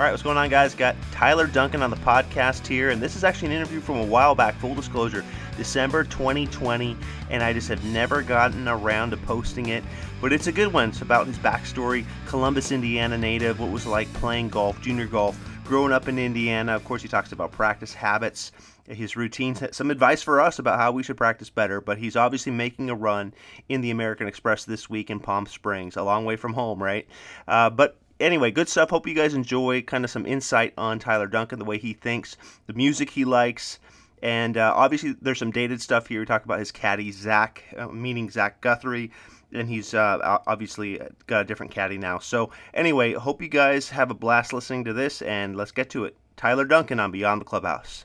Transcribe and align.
All 0.00 0.04
right, 0.04 0.12
what's 0.12 0.22
going 0.22 0.38
on, 0.38 0.48
guys? 0.48 0.74
Got 0.74 0.96
Tyler 1.12 1.46
Duncan 1.46 1.82
on 1.82 1.90
the 1.90 1.96
podcast 1.96 2.66
here, 2.66 2.88
and 2.88 3.02
this 3.02 3.16
is 3.16 3.22
actually 3.22 3.48
an 3.48 3.52
interview 3.52 3.80
from 3.80 3.98
a 3.98 4.04
while 4.06 4.34
back, 4.34 4.54
full 4.54 4.74
disclosure, 4.74 5.22
December 5.58 6.04
2020, 6.04 6.96
and 7.28 7.42
I 7.42 7.52
just 7.52 7.68
have 7.68 7.84
never 7.84 8.22
gotten 8.22 8.66
around 8.66 9.10
to 9.10 9.18
posting 9.18 9.68
it. 9.68 9.84
But 10.22 10.32
it's 10.32 10.46
a 10.46 10.52
good 10.52 10.72
one. 10.72 10.88
It's 10.88 11.02
about 11.02 11.26
his 11.26 11.36
backstory, 11.36 12.06
Columbus, 12.24 12.72
Indiana 12.72 13.18
native, 13.18 13.60
what 13.60 13.70
was 13.70 13.84
like 13.84 14.10
playing 14.14 14.48
golf, 14.48 14.80
junior 14.80 15.04
golf, 15.04 15.38
growing 15.66 15.92
up 15.92 16.08
in 16.08 16.18
Indiana. 16.18 16.74
Of 16.74 16.82
course, 16.86 17.02
he 17.02 17.08
talks 17.08 17.32
about 17.32 17.52
practice 17.52 17.92
habits, 17.92 18.52
his 18.88 19.16
routines, 19.16 19.62
some 19.72 19.90
advice 19.90 20.22
for 20.22 20.40
us 20.40 20.58
about 20.58 20.78
how 20.78 20.92
we 20.92 21.02
should 21.02 21.18
practice 21.18 21.50
better. 21.50 21.82
But 21.82 21.98
he's 21.98 22.16
obviously 22.16 22.52
making 22.52 22.88
a 22.88 22.94
run 22.94 23.34
in 23.68 23.82
the 23.82 23.90
American 23.90 24.28
Express 24.28 24.64
this 24.64 24.88
week 24.88 25.10
in 25.10 25.20
Palm 25.20 25.44
Springs, 25.44 25.96
a 25.96 26.02
long 26.02 26.24
way 26.24 26.36
from 26.36 26.54
home, 26.54 26.82
right? 26.82 27.06
Uh, 27.46 27.68
but 27.68 27.98
anyway, 28.20 28.50
good 28.50 28.68
stuff. 28.68 28.90
Hope 28.90 29.06
you 29.06 29.14
guys 29.14 29.34
enjoy 29.34 29.82
kind 29.82 30.04
of 30.04 30.10
some 30.10 30.26
insight 30.26 30.74
on 30.78 30.98
Tyler 30.98 31.26
Duncan, 31.26 31.58
the 31.58 31.64
way 31.64 31.78
he 31.78 31.92
thinks, 31.92 32.36
the 32.66 32.74
music 32.74 33.10
he 33.10 33.24
likes. 33.24 33.80
And 34.22 34.56
uh, 34.56 34.72
obviously, 34.76 35.16
there's 35.20 35.38
some 35.38 35.50
dated 35.50 35.80
stuff 35.80 36.06
here. 36.06 36.20
We 36.20 36.26
talk 36.26 36.44
about 36.44 36.58
his 36.58 36.70
caddy, 36.70 37.10
Zach, 37.10 37.64
uh, 37.76 37.88
meaning 37.88 38.30
Zach 38.30 38.60
Guthrie. 38.60 39.10
And 39.52 39.68
he's 39.68 39.94
uh, 39.94 40.38
obviously 40.46 41.00
got 41.26 41.40
a 41.40 41.44
different 41.44 41.72
caddy 41.72 41.98
now. 41.98 42.18
So, 42.18 42.50
anyway, 42.74 43.14
hope 43.14 43.42
you 43.42 43.48
guys 43.48 43.88
have 43.88 44.10
a 44.10 44.14
blast 44.14 44.52
listening 44.52 44.84
to 44.84 44.92
this, 44.92 45.22
and 45.22 45.56
let's 45.56 45.72
get 45.72 45.90
to 45.90 46.04
it. 46.04 46.16
Tyler 46.36 46.64
Duncan 46.64 47.00
on 47.00 47.10
Beyond 47.10 47.40
the 47.40 47.44
Clubhouse. 47.44 48.04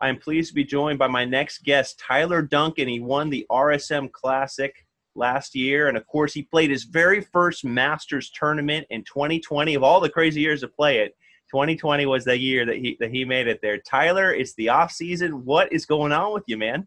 I 0.00 0.08
am 0.08 0.18
pleased 0.18 0.48
to 0.48 0.54
be 0.54 0.64
joined 0.64 0.98
by 0.98 1.06
my 1.06 1.24
next 1.24 1.62
guest, 1.62 2.00
Tyler 2.00 2.42
Duncan. 2.42 2.88
He 2.88 2.98
won 2.98 3.30
the 3.30 3.46
RSM 3.48 4.10
Classic 4.10 4.84
last 5.14 5.54
year. 5.54 5.88
And 5.88 5.96
of 5.96 6.06
course, 6.06 6.32
he 6.32 6.42
played 6.42 6.70
his 6.70 6.84
very 6.84 7.20
first 7.20 7.64
Masters 7.64 8.30
tournament 8.30 8.86
in 8.90 9.04
2020. 9.04 9.74
Of 9.74 9.82
all 9.82 10.00
the 10.00 10.08
crazy 10.08 10.40
years 10.40 10.60
to 10.60 10.68
play 10.68 10.98
it, 10.98 11.16
2020 11.50 12.06
was 12.06 12.24
the 12.24 12.36
year 12.36 12.66
that 12.66 12.76
he 12.76 12.96
that 13.00 13.10
he 13.10 13.24
made 13.24 13.46
it 13.46 13.60
there. 13.62 13.78
Tyler, 13.78 14.32
it's 14.32 14.54
the 14.54 14.68
off 14.68 14.90
season. 14.90 15.44
What 15.44 15.72
is 15.72 15.86
going 15.86 16.12
on 16.12 16.32
with 16.32 16.44
you, 16.46 16.56
man? 16.56 16.86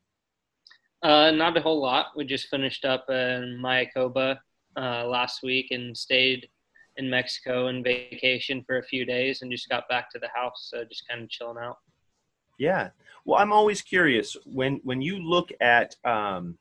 Uh, 1.03 1.31
not 1.31 1.55
a 1.55 1.61
whole 1.61 1.81
lot. 1.81 2.07
We 2.15 2.25
just 2.25 2.47
finished 2.47 2.83
up 2.83 3.05
in 3.09 3.61
Mayakoba 3.63 4.39
uh, 4.75 5.05
last 5.05 5.43
week 5.43 5.67
and 5.71 5.95
stayed 5.95 6.49
in 6.97 7.09
Mexico 7.09 7.67
in 7.67 7.83
vacation 7.83 8.63
for 8.65 8.79
a 8.79 8.83
few 8.83 9.05
days 9.05 9.41
and 9.41 9.51
just 9.51 9.69
got 9.69 9.87
back 9.87 10.09
to 10.11 10.19
the 10.19 10.29
house. 10.33 10.69
So 10.71 10.83
just 10.83 11.07
kind 11.07 11.23
of 11.23 11.29
chilling 11.29 11.57
out. 11.61 11.77
Yeah. 12.57 12.89
Well, 13.25 13.39
I'm 13.39 13.53
always 13.53 13.81
curious 13.81 14.35
when 14.45 14.81
when 14.83 15.01
you 15.01 15.19
look 15.19 15.49
at 15.61 15.95
um, 16.03 16.57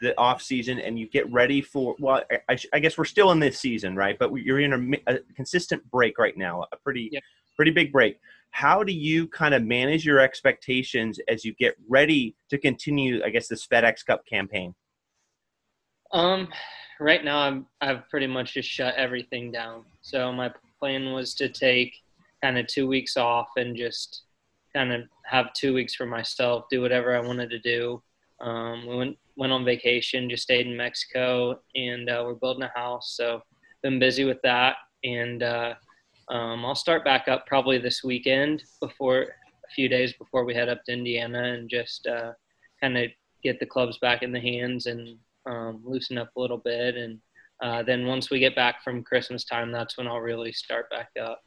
the 0.00 0.18
off 0.18 0.42
season 0.42 0.78
and 0.80 0.98
you 0.98 1.08
get 1.08 1.30
ready 1.32 1.60
for 1.60 1.94
well 1.98 2.22
I, 2.48 2.58
I, 2.72 2.78
guess 2.78 2.98
we're 2.98 3.04
still 3.04 3.30
in 3.32 3.38
this 3.38 3.58
season 3.58 3.96
right? 3.96 4.18
But 4.18 4.32
you're 4.34 4.60
in 4.60 5.00
a, 5.06 5.14
a 5.14 5.18
consistent 5.34 5.88
break 5.90 6.18
right 6.18 6.36
now 6.36 6.64
a 6.72 6.76
pretty 6.76 7.10
yeah. 7.12 7.20
pretty 7.56 7.70
big 7.70 7.92
break. 7.92 8.18
How 8.50 8.82
do 8.82 8.92
you 8.92 9.26
kind 9.28 9.54
of 9.54 9.62
manage 9.62 10.04
your 10.04 10.20
expectations 10.20 11.18
as 11.28 11.44
you 11.44 11.54
get 11.54 11.74
ready 11.88 12.36
to 12.50 12.58
continue 12.58 13.22
i 13.24 13.30
guess 13.30 13.48
this 13.48 13.66
fedex 13.66 14.04
cup 14.04 14.26
campaign? 14.26 14.74
Um 16.12 16.48
right 17.00 17.24
now 17.24 17.38
i'm 17.38 17.66
i've 17.80 18.08
pretty 18.08 18.26
much 18.26 18.54
just 18.54 18.68
shut 18.68 18.94
everything 18.96 19.50
down. 19.50 19.84
So 20.02 20.32
my 20.32 20.50
plan 20.78 21.12
was 21.12 21.34
to 21.34 21.48
take 21.48 21.94
kind 22.42 22.58
of 22.58 22.66
two 22.66 22.86
weeks 22.86 23.16
off 23.16 23.48
and 23.56 23.76
just 23.76 24.22
kind 24.74 24.92
of 24.92 25.02
have 25.24 25.52
two 25.54 25.72
weeks 25.72 25.94
for 25.94 26.04
myself 26.04 26.64
do 26.68 26.82
whatever 26.82 27.16
i 27.16 27.20
wanted 27.20 27.48
to 27.50 27.58
do. 27.60 28.02
Um, 28.40 28.86
we 28.86 28.96
went 28.96 29.18
went 29.36 29.52
on 29.52 29.64
vacation, 29.64 30.30
just 30.30 30.44
stayed 30.44 30.66
in 30.66 30.76
Mexico, 30.76 31.60
and 31.74 32.08
uh, 32.08 32.22
we're 32.24 32.34
building 32.34 32.62
a 32.62 32.78
house. 32.78 33.14
So 33.16 33.42
been 33.82 33.98
busy 33.98 34.24
with 34.24 34.40
that, 34.42 34.76
and 35.02 35.42
uh, 35.42 35.74
um, 36.28 36.64
I'll 36.64 36.74
start 36.74 37.04
back 37.04 37.28
up 37.28 37.46
probably 37.46 37.78
this 37.78 38.02
weekend 38.02 38.62
before 38.80 39.22
a 39.22 39.70
few 39.74 39.88
days 39.88 40.12
before 40.14 40.44
we 40.44 40.54
head 40.54 40.68
up 40.68 40.84
to 40.84 40.92
Indiana, 40.92 41.54
and 41.54 41.68
just 41.68 42.06
uh, 42.06 42.32
kind 42.80 42.96
of 42.96 43.10
get 43.42 43.60
the 43.60 43.66
clubs 43.66 43.98
back 43.98 44.22
in 44.22 44.32
the 44.32 44.40
hands 44.40 44.86
and 44.86 45.18
um, 45.46 45.82
loosen 45.84 46.18
up 46.18 46.30
a 46.36 46.40
little 46.40 46.58
bit, 46.58 46.96
and 46.96 47.20
uh, 47.62 47.82
then 47.82 48.06
once 48.06 48.30
we 48.30 48.38
get 48.38 48.56
back 48.56 48.82
from 48.82 49.02
Christmas 49.02 49.44
time, 49.44 49.70
that's 49.70 49.96
when 49.96 50.06
I'll 50.06 50.20
really 50.20 50.52
start 50.52 50.90
back 50.90 51.10
up. 51.20 51.42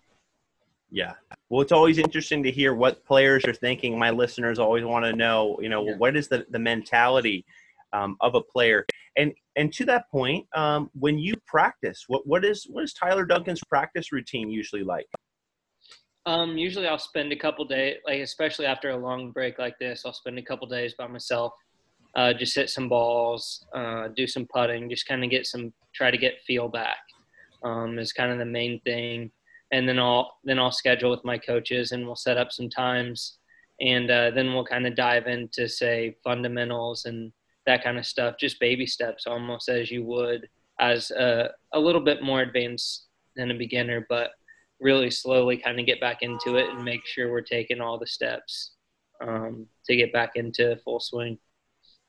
Yeah. 0.90 1.14
Well, 1.50 1.62
it's 1.62 1.72
always 1.72 1.98
interesting 1.98 2.44
to 2.44 2.52
hear 2.52 2.74
what 2.74 3.06
players 3.06 3.44
are 3.46 3.54
thinking. 3.54 4.00
My 4.00 4.09
listeners 4.09 4.58
always 4.58 4.86
want 4.86 5.04
to 5.06 5.14
know, 5.14 5.59
you 5.62 5.69
know, 5.69 5.86
yeah. 5.86 5.98
what 5.98 6.16
is 6.16 6.28
the, 6.28 6.46
the 6.50 6.59
mentality 6.59 7.46
um, 7.94 8.18
of 8.22 8.36
a 8.36 8.42
player. 8.42 8.86
And 9.18 9.34
and 9.56 9.74
to 9.74 9.86
that 9.86 10.09
point, 10.12 10.46
um, 10.56 10.90
when 10.94 11.18
you 11.18 11.34
practice, 11.48 12.03
what 12.08 12.25
what 12.28 12.46
is 12.46 12.66
what 12.70 12.84
is 12.84 12.94
Tyler 12.94 13.25
Duncan's 13.25 13.62
practice 13.68 14.12
routine 14.12 14.50
usually 14.50 14.84
like? 14.84 15.08
Um, 16.28 16.58
usually, 16.58 16.88
I'll 16.88 17.00
spend 17.00 17.31
a 17.31 17.38
couple 17.38 17.64
days, 17.66 17.98
like 18.06 18.22
especially 18.22 18.66
after 18.66 18.90
a 18.90 18.98
long 18.98 19.31
break 19.31 19.58
like 19.58 19.80
this, 19.80 20.03
I'll 20.06 20.14
spend 20.14 20.38
a 20.38 20.42
couple 20.42 20.68
days 20.68 20.94
by 20.94 21.08
myself, 21.08 21.53
uh, 22.16 22.34
just 22.34 22.53
hit 22.53 22.70
some 22.70 22.90
balls, 22.90 23.66
uh, 23.74 24.09
do 24.09 24.28
some 24.28 24.46
putting, 24.54 24.90
just 24.90 25.08
kind 25.08 25.24
of 25.24 25.30
get 25.30 25.46
some, 25.46 25.72
try 25.96 26.12
to 26.12 26.18
get 26.18 26.42
feel 26.46 26.68
back. 26.68 26.98
Um, 27.64 27.98
is 27.98 28.12
kind 28.12 28.31
of 28.31 28.40
the 28.40 28.46
main 28.46 28.81
thing, 28.81 29.31
and 29.72 29.88
then 29.88 30.00
I'll 30.00 30.31
then 30.44 30.59
I'll 30.59 30.72
schedule 30.72 31.09
with 31.09 31.24
my 31.24 31.38
coaches 31.38 31.92
and 31.92 32.06
we'll 32.06 32.16
set 32.16 32.38
up 32.38 32.52
some 32.52 32.69
times, 32.69 33.40
and 33.80 34.12
uh, 34.12 34.31
then 34.31 34.54
we'll 34.54 34.66
kind 34.66 34.86
of 34.86 34.96
dive 34.96 35.28
into 35.28 35.69
say 35.69 36.18
fundamentals 36.24 37.06
and 37.06 37.31
that 37.68 37.84
kind 37.84 38.00
of 38.00 38.06
stuff, 38.06 38.36
just 38.40 38.60
baby 38.60 38.88
steps 38.88 39.28
almost 39.28 39.70
as 39.70 39.92
you 39.92 40.04
would 40.04 40.50
as 40.80 41.12
a, 41.12 41.50
a 41.74 41.80
little 41.80 42.02
bit 42.02 42.24
more 42.24 42.42
advanced 42.42 43.06
than 43.36 43.52
a 43.52 43.54
beginner, 43.54 44.06
but 44.10 44.32
really 44.80 45.12
slowly 45.12 45.58
kind 45.58 45.80
of 45.80 45.86
get 45.86 46.00
back 46.00 46.22
into 46.22 46.56
it 46.56 46.70
and 46.70 46.84
make 46.84 47.06
sure 47.06 47.32
we're 47.32 47.42
taking 47.42 47.82
all 47.82 48.00
the 48.00 48.08
steps 48.08 48.72
um, 49.22 49.66
to 49.86 49.96
get 49.96 50.14
back 50.14 50.32
into 50.36 50.78
full 50.84 51.00
swing. 51.00 51.38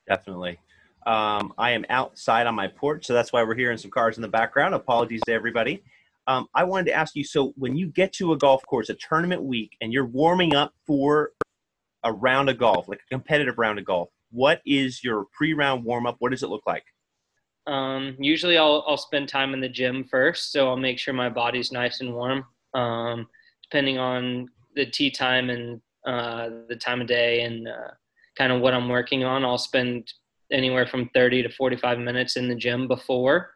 Definitely. 0.07 0.59
Um, 1.07 1.55
I 1.59 1.73
am 1.73 1.85
outside 1.89 2.47
on 2.47 2.55
my 2.55 2.69
porch, 2.69 3.07
so 3.07 3.15
that's 3.15 3.33
why 3.33 3.43
we're 3.43 3.55
hearing 3.55 3.79
some 3.79 3.91
cars 3.91 4.17
in 4.17 4.23
the 4.23 4.29
background. 4.29 4.75
Apologies 4.75 5.23
to 5.27 5.33
everybody. 5.33 5.83
Um, 6.27 6.47
I 6.55 6.65
wanted 6.65 6.87
to 6.87 6.93
ask 6.93 7.17
you 7.17 7.25
so 7.25 7.55
when 7.57 7.77
you 7.77 7.89
get 7.89 8.13
to 8.15 8.33
a 8.33 8.39
golf 8.39 8.65
course, 8.67 8.91
a 8.91 8.95
tournament 8.95 9.43
week, 9.43 9.77
and 9.81 9.93
you're 9.93 10.07
warming 10.07 10.55
up 10.55 10.75
for 10.87 11.33
a 12.05 12.13
round 12.13 12.51
of 12.51 12.59
golf, 12.59 12.89
like 12.89 13.01
a 13.01 13.15
competitive 13.15 13.59
round 13.59 13.79
of 13.79 13.87
golf, 13.87 14.11
what 14.31 14.61
is 14.67 15.03
your 15.03 15.27
pre-round 15.37 15.85
warm-up? 15.85 16.17
What 16.19 16.31
does 16.31 16.43
it 16.43 16.51
look 16.51 16.65
like? 16.67 16.85
Um, 17.67 18.17
usually 18.19 18.57
I'll, 18.57 18.85
I'll 18.87 18.97
spend 18.97 19.29
time 19.29 19.53
in 19.53 19.61
the 19.61 19.69
gym 19.69 20.05
first, 20.11 20.53
so 20.53 20.69
I'll 20.69 20.77
make 20.77 20.99
sure 20.99 21.13
my 21.13 21.29
body's 21.29 21.71
nice 21.71 22.01
and 22.01 22.15
warm. 22.15 22.45
Um, 22.75 23.27
depending 23.63 23.99
on 23.99 24.49
the 24.75 24.87
tee 24.87 25.11
time 25.11 25.51
and 25.51 25.81
uh, 26.07 26.49
the 26.69 26.77
time 26.77 27.03
of 27.03 27.07
day 27.07 27.43
and 27.43 27.69
uh, 27.69 27.91
kind 28.37 28.53
of 28.53 28.61
what 28.63 28.73
I'm 28.73 28.89
working 28.89 29.25
on, 29.25 29.45
I'll 29.45 29.59
spend 29.59 30.11
anywhere 30.51 30.87
from 30.87 31.11
30 31.13 31.43
to 31.43 31.51
45 31.51 31.99
minutes 31.99 32.37
in 32.37 32.49
the 32.49 32.55
gym 32.55 32.89
before. 32.89 33.51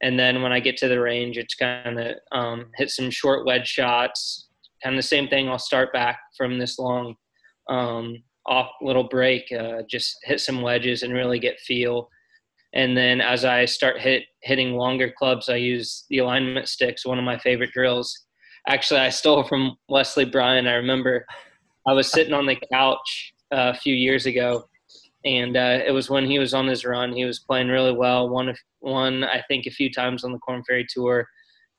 And 0.00 0.18
then 0.18 0.42
when 0.42 0.52
I 0.52 0.60
get 0.60 0.76
to 0.78 0.88
the 0.88 1.00
range, 1.00 1.36
it's 1.36 1.54
kind 1.54 1.98
of 1.98 2.16
um, 2.32 2.66
hit 2.76 2.90
some 2.90 3.10
short 3.10 3.44
wedge 3.44 3.66
shots. 3.66 4.48
Kind 4.82 4.94
of 4.94 4.98
the 4.98 5.06
same 5.06 5.28
thing. 5.28 5.48
I'll 5.48 5.58
start 5.58 5.92
back 5.92 6.20
from 6.36 6.58
this 6.58 6.78
long 6.78 7.16
um, 7.68 8.22
off 8.48 8.70
little 8.80 9.04
break, 9.04 9.52
uh, 9.52 9.82
just 9.88 10.16
hit 10.24 10.40
some 10.40 10.62
wedges 10.62 11.02
and 11.02 11.12
really 11.12 11.38
get 11.38 11.60
feel. 11.60 12.08
And 12.72 12.96
then 12.96 13.20
as 13.20 13.44
I 13.44 13.64
start 13.64 14.00
hit 14.00 14.24
hitting 14.42 14.72
longer 14.72 15.12
clubs, 15.16 15.48
I 15.48 15.56
use 15.56 16.04
the 16.10 16.18
alignment 16.18 16.68
sticks, 16.68 17.06
one 17.06 17.18
of 17.18 17.24
my 17.24 17.38
favorite 17.38 17.72
drills. 17.72 18.26
Actually, 18.66 19.00
I 19.00 19.10
stole 19.10 19.44
from 19.44 19.76
Wesley 19.88 20.24
Bryan. 20.24 20.66
I 20.66 20.74
remember 20.74 21.24
I 21.86 21.92
was 21.92 22.10
sitting 22.10 22.34
on 22.34 22.46
the 22.46 22.58
couch 22.72 23.32
uh, 23.52 23.72
a 23.74 23.78
few 23.78 23.94
years 23.94 24.26
ago, 24.26 24.64
and 25.24 25.56
uh, 25.56 25.80
it 25.86 25.92
was 25.92 26.10
when 26.10 26.26
he 26.26 26.38
was 26.38 26.52
on 26.52 26.66
his 26.66 26.84
run. 26.84 27.12
He 27.12 27.24
was 27.24 27.38
playing 27.38 27.68
really 27.68 27.92
well. 27.92 28.28
One, 28.28 28.54
one 28.80 29.24
I 29.24 29.42
think, 29.48 29.66
a 29.66 29.70
few 29.70 29.90
times 29.90 30.24
on 30.24 30.32
the 30.32 30.38
Corn 30.38 30.62
Ferry 30.66 30.86
Tour, 30.88 31.26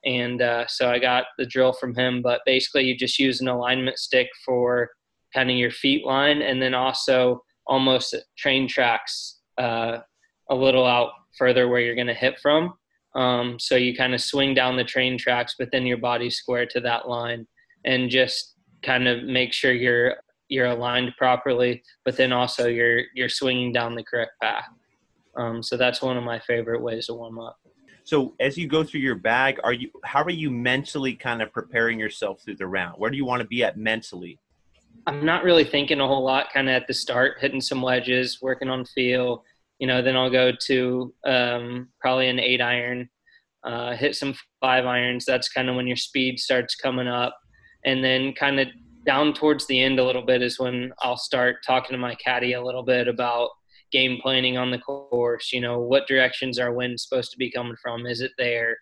and 0.05 0.41
uh, 0.41 0.65
so 0.67 0.89
I 0.89 0.97
got 0.97 1.25
the 1.37 1.45
drill 1.45 1.73
from 1.73 1.93
him. 1.95 2.21
But 2.23 2.41
basically, 2.45 2.85
you 2.85 2.97
just 2.97 3.19
use 3.19 3.41
an 3.41 3.47
alignment 3.47 3.99
stick 3.99 4.29
for 4.43 4.89
kind 5.33 5.49
of 5.49 5.57
your 5.57 5.71
feet 5.71 6.05
line, 6.05 6.41
and 6.41 6.61
then 6.61 6.73
also 6.73 7.43
almost 7.67 8.15
train 8.37 8.67
tracks 8.67 9.39
uh, 9.57 9.99
a 10.49 10.55
little 10.55 10.85
out 10.85 11.11
further 11.37 11.67
where 11.67 11.79
you're 11.79 11.95
going 11.95 12.07
to 12.07 12.13
hit 12.13 12.39
from. 12.39 12.73
Um, 13.15 13.57
so 13.59 13.75
you 13.75 13.95
kind 13.95 14.13
of 14.13 14.21
swing 14.21 14.53
down 14.53 14.75
the 14.75 14.83
train 14.83 15.17
tracks, 15.17 15.55
but 15.57 15.69
then 15.71 15.85
your 15.85 15.97
body's 15.97 16.37
square 16.37 16.65
to 16.67 16.79
that 16.81 17.07
line, 17.07 17.47
and 17.85 18.09
just 18.09 18.55
kind 18.83 19.07
of 19.07 19.23
make 19.23 19.53
sure 19.53 19.73
you're 19.73 20.15
you're 20.47 20.67
aligned 20.67 21.13
properly, 21.17 21.83
but 22.05 22.17
then 22.17 22.33
also 22.33 22.67
you're 22.67 23.03
you're 23.13 23.29
swinging 23.29 23.71
down 23.71 23.95
the 23.95 24.03
correct 24.03 24.31
path. 24.41 24.65
Um, 25.37 25.63
so 25.63 25.77
that's 25.77 26.01
one 26.01 26.17
of 26.17 26.23
my 26.23 26.39
favorite 26.39 26.81
ways 26.81 27.05
to 27.05 27.13
warm 27.13 27.39
up. 27.39 27.57
So 28.03 28.33
as 28.39 28.57
you 28.57 28.67
go 28.67 28.83
through 28.83 29.01
your 29.01 29.15
bag, 29.15 29.59
are 29.63 29.73
you 29.73 29.89
how 30.03 30.23
are 30.23 30.31
you 30.31 30.49
mentally 30.49 31.13
kind 31.13 31.41
of 31.41 31.51
preparing 31.53 31.99
yourself 31.99 32.41
through 32.43 32.55
the 32.55 32.67
round? 32.67 32.95
Where 32.97 33.11
do 33.11 33.17
you 33.17 33.25
want 33.25 33.41
to 33.41 33.47
be 33.47 33.63
at 33.63 33.77
mentally? 33.77 34.39
I'm 35.09 35.25
not 35.25 35.43
really 35.43 35.63
thinking 35.63 35.99
a 35.99 36.07
whole 36.07 36.23
lot. 36.23 36.53
Kind 36.53 36.69
of 36.69 36.73
at 36.73 36.87
the 36.87 36.93
start, 36.93 37.37
hitting 37.39 37.61
some 37.61 37.81
wedges, 37.81 38.39
working 38.41 38.69
on 38.69 38.85
feel. 38.85 39.43
You 39.79 39.87
know, 39.87 40.01
then 40.01 40.15
I'll 40.15 40.29
go 40.29 40.51
to 40.67 41.13
um, 41.25 41.89
probably 41.99 42.29
an 42.29 42.39
eight 42.39 42.61
iron, 42.61 43.09
uh, 43.63 43.95
hit 43.95 44.15
some 44.15 44.35
five 44.61 44.85
irons. 44.85 45.25
That's 45.25 45.49
kind 45.49 45.69
of 45.69 45.75
when 45.75 45.87
your 45.87 45.95
speed 45.95 46.39
starts 46.39 46.75
coming 46.75 47.07
up, 47.07 47.35
and 47.85 48.03
then 48.03 48.33
kind 48.33 48.59
of 48.59 48.67
down 49.05 49.33
towards 49.33 49.65
the 49.67 49.81
end 49.81 49.99
a 49.99 50.05
little 50.05 50.21
bit 50.21 50.41
is 50.41 50.59
when 50.59 50.91
I'll 50.99 51.17
start 51.17 51.57
talking 51.65 51.93
to 51.93 51.97
my 51.97 52.15
caddy 52.15 52.53
a 52.53 52.63
little 52.63 52.83
bit 52.83 53.07
about 53.07 53.49
game 53.91 54.19
planning 54.21 54.57
on 54.57 54.69
the 54.69 54.77
course. 54.77 55.51
You 55.51 55.61
know, 55.61 55.79
what 55.79 56.07
directions 56.07 56.59
are 56.59 56.71
wind 56.73 56.99
supposed 56.99 57.31
to 57.31 57.37
be 57.37 57.51
coming 57.51 57.77
from? 57.81 58.05
Is 58.05 58.21
it 58.21 58.31
there? 58.37 58.77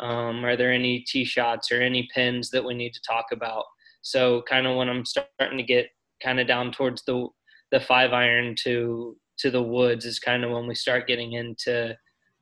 Um, 0.00 0.44
are 0.44 0.56
there 0.56 0.72
any 0.72 1.04
tee 1.06 1.24
shots 1.24 1.70
or 1.70 1.80
any 1.80 2.08
pins 2.14 2.50
that 2.50 2.64
we 2.64 2.74
need 2.74 2.94
to 2.94 3.00
talk 3.06 3.26
about? 3.32 3.64
So, 4.02 4.42
kind 4.42 4.66
of 4.66 4.76
when 4.76 4.88
I'm 4.88 5.04
starting 5.04 5.58
to 5.58 5.62
get 5.62 5.88
kind 6.22 6.40
of 6.40 6.46
down 6.46 6.72
towards 6.72 7.02
the 7.04 7.28
the 7.70 7.80
five 7.80 8.12
iron 8.12 8.54
to 8.64 9.16
to 9.38 9.50
the 9.50 9.62
woods 9.62 10.04
is 10.04 10.18
kind 10.18 10.44
of 10.44 10.50
when 10.50 10.66
we 10.66 10.74
start 10.74 11.06
getting 11.06 11.34
into 11.34 11.96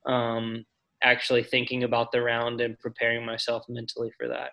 um, 0.06 0.64
actually 1.03 1.43
thinking 1.43 1.85
about 1.85 2.11
the 2.12 2.23
round 2.23 2.61
and 2.61 2.79
preparing 2.79 3.25
myself 3.25 3.64
mentally 3.69 4.11
for 4.19 4.29
that. 4.29 4.50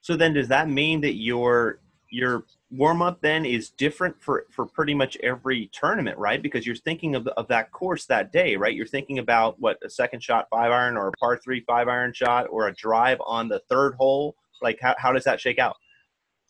So 0.00 0.16
then, 0.16 0.34
does 0.34 0.48
that 0.48 0.68
mean 0.68 1.00
that 1.00 1.14
your 1.14 1.80
your 2.10 2.44
warm 2.70 3.02
up 3.02 3.20
then 3.22 3.44
is 3.44 3.70
different 3.70 4.14
for 4.20 4.46
for 4.50 4.66
pretty 4.66 4.94
much 4.94 5.16
every 5.22 5.70
tournament, 5.72 6.18
right? 6.18 6.42
Because 6.42 6.66
you're 6.66 6.76
thinking 6.76 7.14
of 7.14 7.26
of 7.28 7.48
that 7.48 7.72
course 7.72 8.06
that 8.06 8.32
day, 8.32 8.56
right? 8.56 8.74
You're 8.74 8.86
thinking 8.86 9.18
about 9.18 9.58
what 9.60 9.78
a 9.84 9.90
second 9.90 10.22
shot 10.22 10.46
five 10.50 10.70
iron 10.70 10.96
or 10.96 11.08
a 11.08 11.12
par 11.12 11.40
three 11.42 11.60
five 11.66 11.88
iron 11.88 12.12
shot 12.12 12.46
or 12.50 12.68
a 12.68 12.74
drive 12.74 13.18
on 13.26 13.48
the 13.48 13.60
third 13.68 13.94
hole. 13.94 14.36
Like 14.62 14.78
how 14.80 14.94
how 14.98 15.12
does 15.12 15.24
that 15.24 15.40
shake 15.40 15.58
out? 15.58 15.76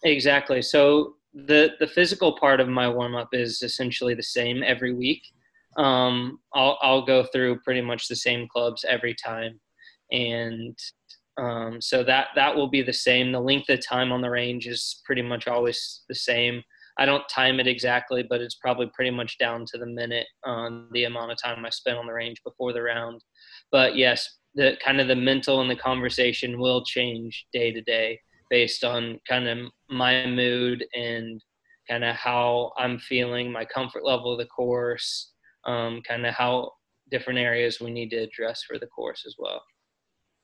Exactly. 0.04 0.62
So 0.62 1.14
the 1.32 1.72
the 1.80 1.86
physical 1.86 2.38
part 2.38 2.60
of 2.60 2.68
my 2.68 2.88
warm 2.88 3.16
up 3.16 3.28
is 3.32 3.62
essentially 3.62 4.14
the 4.14 4.22
same 4.22 4.62
every 4.62 4.94
week. 4.94 5.22
Um, 5.76 6.38
I'll 6.54 6.78
I'll 6.82 7.04
go 7.06 7.24
through 7.24 7.60
pretty 7.60 7.80
much 7.80 8.06
the 8.08 8.16
same 8.16 8.46
clubs 8.48 8.84
every 8.88 9.14
time, 9.14 9.58
and 10.12 10.78
um, 11.38 11.80
so 11.80 12.04
that 12.04 12.28
that 12.36 12.54
will 12.54 12.68
be 12.68 12.82
the 12.82 12.92
same. 12.92 13.32
The 13.32 13.40
length 13.40 13.68
of 13.70 13.84
time 13.84 14.12
on 14.12 14.20
the 14.20 14.30
range 14.30 14.66
is 14.66 15.00
pretty 15.04 15.22
much 15.22 15.48
always 15.48 16.02
the 16.08 16.14
same. 16.14 16.62
I 16.96 17.06
don't 17.06 17.28
time 17.28 17.58
it 17.58 17.66
exactly, 17.66 18.22
but 18.28 18.40
it's 18.40 18.54
probably 18.54 18.88
pretty 18.94 19.10
much 19.10 19.36
down 19.38 19.64
to 19.72 19.78
the 19.78 19.86
minute 19.86 20.26
on 20.44 20.88
the 20.92 21.04
amount 21.04 21.32
of 21.32 21.38
time 21.42 21.64
I 21.66 21.70
spent 21.70 21.98
on 21.98 22.06
the 22.06 22.12
range 22.12 22.40
before 22.44 22.72
the 22.72 22.82
round. 22.82 23.20
But 23.72 23.96
yes, 23.96 24.28
the 24.54 24.76
kind 24.84 25.00
of 25.00 25.08
the 25.08 25.16
mental 25.16 25.60
and 25.60 25.68
the 25.68 25.74
conversation 25.76 26.60
will 26.60 26.84
change 26.84 27.46
day 27.52 27.72
to 27.72 27.80
day 27.80 28.20
based 28.54 28.84
on 28.84 29.18
kind 29.28 29.48
of 29.48 29.58
my 29.90 30.26
mood 30.26 30.86
and 30.94 31.42
kind 31.90 32.04
of 32.04 32.14
how 32.14 32.70
I'm 32.78 33.00
feeling, 33.00 33.50
my 33.50 33.64
comfort 33.64 34.04
level 34.04 34.30
of 34.30 34.38
the 34.38 34.46
course, 34.46 35.32
um, 35.66 36.00
kind 36.06 36.24
of 36.24 36.34
how 36.34 36.70
different 37.10 37.40
areas 37.40 37.80
we 37.80 37.90
need 37.90 38.10
to 38.10 38.18
address 38.18 38.62
for 38.62 38.78
the 38.78 38.86
course 38.86 39.24
as 39.26 39.34
well. 39.40 39.60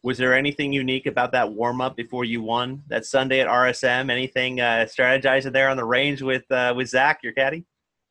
Was 0.03 0.19
there 0.19 0.35
anything 0.35 0.73
unique 0.73 1.07
about 1.07 1.31
that 1.31 1.53
warm 1.53 1.81
up 1.81 1.95
before 1.95 2.25
you 2.25 2.43
won 2.43 2.83
that 2.89 3.07
Sunday 3.07 3.39
at 3.39 3.47
RSM? 3.47 4.11
Anything 4.11 4.61
uh, 4.61 4.87
strategizing 4.89 5.53
there 5.53 5.69
on 5.69 5.77
the 5.77 5.85
range 5.85 6.21
with 6.21 6.51
uh, 6.51 6.75
with 6.77 6.89
Zach, 6.89 7.21
your 7.23 7.33
caddy? 7.33 7.65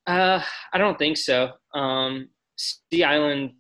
Uh, 0.08 0.42
I 0.72 0.78
don't 0.78 0.98
think 0.98 1.18
so. 1.18 1.52
Um, 1.74 2.30
Sea 2.56 3.04
Island 3.04 3.52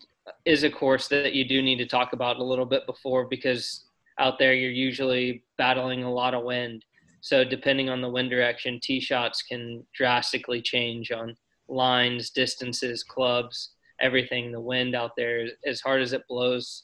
is 0.45 0.63
a 0.63 0.69
course 0.69 1.09
that 1.09 1.33
you 1.33 1.45
do 1.45 1.61
need 1.61 1.79
to 1.79 1.85
talk 1.85 2.13
about 2.13 2.37
a 2.37 2.43
little 2.43 2.65
bit 2.65 2.85
before 2.85 3.27
because 3.27 3.88
out 4.19 4.37
there 4.37 4.53
you're 4.53 4.71
usually 4.71 5.43
battling 5.57 6.03
a 6.03 6.11
lot 6.11 6.33
of 6.33 6.43
wind. 6.43 6.85
So 7.21 7.43
depending 7.43 7.89
on 7.89 8.01
the 8.01 8.09
wind 8.09 8.29
direction, 8.29 8.79
tee 8.81 8.99
shots 8.99 9.41
can 9.41 9.85
drastically 9.93 10.61
change 10.61 11.11
on 11.11 11.35
lines, 11.67 12.29
distances, 12.29 13.03
clubs, 13.03 13.71
everything. 13.99 14.51
The 14.51 14.61
wind 14.61 14.95
out 14.95 15.11
there, 15.17 15.47
as 15.65 15.81
hard 15.81 16.01
as 16.01 16.13
it 16.13 16.27
blows, 16.27 16.83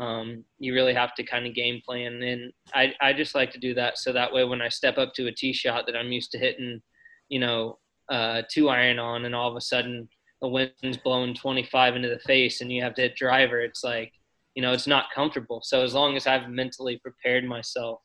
um, 0.00 0.44
you 0.58 0.74
really 0.74 0.94
have 0.94 1.14
to 1.14 1.22
kind 1.22 1.46
of 1.46 1.54
game 1.54 1.80
plan. 1.84 2.22
And 2.22 2.52
I, 2.74 2.94
I 3.00 3.12
just 3.12 3.34
like 3.34 3.52
to 3.52 3.58
do 3.58 3.74
that 3.74 3.98
so 3.98 4.12
that 4.12 4.32
way 4.32 4.44
when 4.44 4.62
I 4.62 4.68
step 4.68 4.98
up 4.98 5.14
to 5.14 5.28
a 5.28 5.32
tee 5.32 5.52
shot 5.52 5.86
that 5.86 5.96
I'm 5.96 6.12
used 6.12 6.32
to 6.32 6.38
hitting, 6.38 6.82
you 7.28 7.40
know, 7.40 7.78
uh, 8.08 8.42
two 8.48 8.68
iron 8.68 8.98
on, 8.98 9.24
and 9.24 9.34
all 9.34 9.50
of 9.50 9.56
a 9.56 9.60
sudden 9.60 10.08
the 10.42 10.48
wind's 10.48 10.98
blowing 11.02 11.34
25 11.34 11.96
into 11.96 12.08
the 12.08 12.18
face, 12.20 12.60
and 12.60 12.70
you 12.70 12.82
have 12.82 12.94
to 12.94 13.02
hit 13.02 13.16
driver. 13.16 13.60
It's 13.60 13.82
like, 13.82 14.12
you 14.56 14.62
know, 14.62 14.72
it's 14.72 14.88
not 14.88 15.04
comfortable. 15.14 15.60
So 15.62 15.84
as 15.84 15.94
long 15.94 16.16
as 16.16 16.26
I've 16.26 16.48
mentally 16.48 16.98
prepared 16.98 17.44
myself 17.44 18.00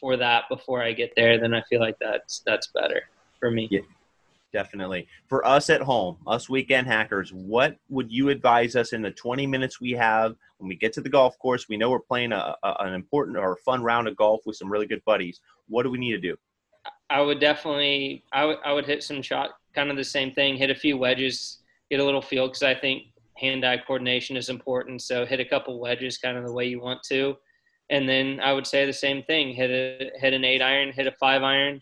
for 0.00 0.16
that 0.16 0.44
before 0.50 0.82
I 0.82 0.92
get 0.92 1.12
there, 1.14 1.38
then 1.38 1.54
I 1.54 1.62
feel 1.70 1.78
like 1.78 1.96
that's 2.00 2.42
that's 2.44 2.68
better 2.74 3.02
for 3.38 3.52
me. 3.52 3.68
Yeah 3.70 3.80
definitely. 4.52 5.06
For 5.28 5.46
us 5.46 5.70
at 5.70 5.80
home, 5.80 6.16
us 6.26 6.48
weekend 6.48 6.86
hackers, 6.86 7.32
what 7.32 7.76
would 7.88 8.10
you 8.10 8.28
advise 8.28 8.76
us 8.76 8.92
in 8.92 9.02
the 9.02 9.10
20 9.10 9.46
minutes 9.46 9.80
we 9.80 9.92
have 9.92 10.34
when 10.58 10.68
we 10.68 10.76
get 10.76 10.92
to 10.94 11.00
the 11.00 11.08
golf 11.08 11.38
course? 11.38 11.68
We 11.68 11.76
know 11.76 11.90
we're 11.90 12.00
playing 12.00 12.32
a, 12.32 12.54
a, 12.62 12.74
an 12.80 12.94
important 12.94 13.36
or 13.36 13.52
a 13.52 13.56
fun 13.58 13.82
round 13.82 14.08
of 14.08 14.16
golf 14.16 14.42
with 14.46 14.56
some 14.56 14.70
really 14.70 14.86
good 14.86 15.04
buddies. 15.04 15.40
What 15.68 15.84
do 15.84 15.90
we 15.90 15.98
need 15.98 16.12
to 16.12 16.20
do? 16.20 16.36
I 17.10 17.20
would 17.20 17.40
definitely, 17.40 18.24
I 18.32 18.42
I 18.42 18.72
would 18.72 18.86
hit 18.86 19.02
some 19.02 19.20
shot, 19.20 19.50
kind 19.74 19.90
of 19.90 19.96
the 19.96 20.04
same 20.04 20.32
thing, 20.32 20.56
hit 20.56 20.70
a 20.70 20.74
few 20.74 20.96
wedges, 20.96 21.58
get 21.90 22.00
a 22.00 22.04
little 22.04 22.22
feel 22.22 22.46
because 22.46 22.62
I 22.62 22.74
think 22.74 23.04
hand-eye 23.40 23.82
coordination 23.86 24.36
is 24.36 24.48
important. 24.48 25.02
So 25.02 25.24
hit 25.24 25.40
a 25.40 25.44
couple 25.44 25.80
wedges, 25.80 26.18
kind 26.18 26.36
of 26.36 26.44
the 26.44 26.52
way 26.52 26.66
you 26.66 26.80
want 26.80 27.02
to, 27.08 27.36
and 27.90 28.08
then 28.08 28.40
I 28.40 28.52
would 28.52 28.66
say 28.66 28.86
the 28.86 28.92
same 28.92 29.22
thing: 29.24 29.52
hit 29.52 29.70
a 29.70 30.10
hit 30.18 30.32
an 30.32 30.44
eight 30.44 30.62
iron, 30.62 30.92
hit 30.92 31.06
a 31.06 31.12
five 31.18 31.42
iron, 31.42 31.80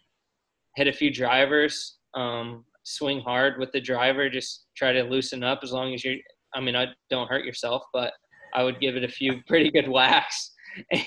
hit 0.75 0.88
a 0.88 0.93
few 0.93 1.12
drivers, 1.12 1.99
um, 2.14 2.64
swing 2.82 3.20
hard 3.20 3.58
with 3.58 3.70
the 3.72 3.81
driver. 3.81 4.31
Just 4.31 4.64
try 4.76 4.93
to 4.93 5.02
loosen 5.02 5.44
up 5.44 5.60
as 5.62 5.72
long 5.72 5.94
as 5.94 6.05
you're. 6.05 6.17
I 6.55 6.60
mean, 6.60 6.74
I 6.74 6.86
don't 7.10 7.29
hurt 7.29 7.44
yourself, 7.44 7.82
but 7.93 8.15
I 8.55 8.65
would 8.65 8.81
give 8.81 8.96
it 8.96 9.05
a 9.05 9.08
few 9.08 9.43
pretty 9.46 9.70
good 9.70 9.86
whacks 9.86 10.53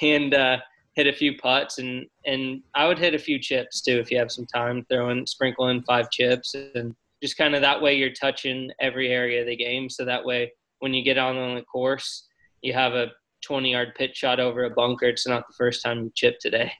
and 0.02 0.36
uh, 0.36 0.58
hit 0.96 1.08
a 1.08 1.14
few 1.14 1.36
putts, 1.38 1.80
and 1.80 2.06
and 2.26 2.62
I 2.76 2.88
would 2.88 3.00
hit 3.00 3.16
a 3.16 3.20
few 3.20 3.40
chips 3.40 3.82
too 3.82 3.98
if 3.98 4.12
you 4.12 4.20
have 4.20 4.32
some 4.32 4.46
time. 4.46 4.86
Throwing 4.90 5.26
sprinkle 5.26 5.70
in 5.70 5.82
five 5.84 6.12
chips, 6.12 6.54
and 6.54 6.96
just 7.22 7.38
kind 7.38 7.56
of 7.56 7.62
that 7.62 7.82
way 7.82 7.96
you're 7.96 8.14
touching 8.14 8.72
every 8.80 9.10
area 9.10 9.42
of 9.42 9.48
the 9.48 9.56
game. 9.56 9.90
So 9.90 10.06
that 10.06 10.26
way, 10.26 10.52
when 10.80 10.94
you 10.94 11.04
get 11.04 11.18
on 11.18 11.38
on 11.38 11.56
the 11.56 11.62
course, 11.62 12.28
you 12.62 12.74
have 12.74 12.94
a 12.94 13.12
20 13.44 13.72
yard 13.72 13.94
pitch 13.96 14.16
shot 14.16 14.40
over 14.40 14.64
a 14.66 14.70
bunker. 14.70 15.06
It's 15.06 15.28
not 15.28 15.48
the 15.48 15.54
first 15.58 15.84
time 15.84 16.04
you 16.04 16.12
chip 16.16 16.40
today. 16.40 16.72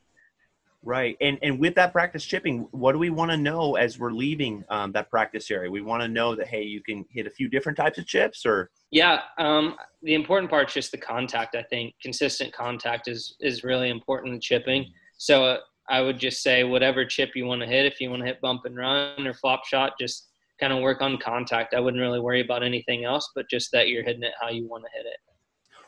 Right, 0.84 1.16
and 1.22 1.38
and 1.44 1.60
with 1.60 1.76
that 1.76 1.92
practice 1.92 2.26
chipping, 2.26 2.68
what 2.72 2.94
do 2.94 2.98
we 2.98 3.12
want 3.12 3.30
to 3.30 3.38
know 3.38 3.76
as 3.76 4.00
we're 4.00 4.12
leaving 4.12 4.64
um, 4.70 4.92
that 4.94 5.12
practice 5.12 5.52
area? 5.52 5.70
We 5.70 5.84
want 5.84 6.02
to 6.02 6.08
know 6.08 6.36
that 6.36 6.48
hey, 6.48 6.64
you 6.64 6.82
can 6.82 7.06
hit 7.12 7.28
a 7.28 7.30
few 7.30 7.50
different 7.50 7.78
types 7.78 8.00
of 8.00 8.08
chips, 8.08 8.48
or 8.48 8.72
yeah, 8.90 9.20
um, 9.38 9.76
the 10.02 10.16
important 10.16 10.50
part 10.50 10.70
is 10.70 10.74
just 10.74 10.92
the 10.92 10.98
contact. 10.98 11.54
I 11.54 11.62
think 11.62 11.94
consistent 12.02 12.52
contact 12.52 13.08
is 13.08 13.36
is 13.42 13.64
really 13.64 13.92
important 13.92 14.34
in 14.34 14.42
chipping. 14.42 14.92
So 15.18 15.46
uh, 15.46 15.58
I 15.88 16.02
would 16.02 16.18
just 16.18 16.42
say 16.42 16.64
whatever 16.64 17.06
chip 17.06 17.36
you 17.36 17.46
want 17.46 17.62
to 17.62 17.68
hit, 17.68 17.86
if 17.86 18.02
you 18.02 18.10
want 18.10 18.24
to 18.24 18.28
hit 18.28 18.42
bump 18.42 18.66
and 18.66 18.76
run 18.76 19.28
or 19.28 19.36
flop 19.36 19.68
shot, 19.68 19.94
just 20.00 20.31
kind 20.62 20.72
of 20.72 20.82
work 20.82 21.02
on 21.02 21.18
contact. 21.18 21.74
I 21.74 21.80
wouldn't 21.80 22.00
really 22.00 22.20
worry 22.20 22.42
about 22.42 22.64
anything 22.64 23.04
else, 23.04 23.30
but 23.36 23.50
just 23.50 23.72
that 23.72 23.90
you're 23.90 24.04
hitting 24.04 24.24
it 24.24 24.34
how 24.40 24.50
you 24.50 24.68
want 24.68 24.84
to 24.86 24.90
hit 24.94 25.06
it. 25.06 25.18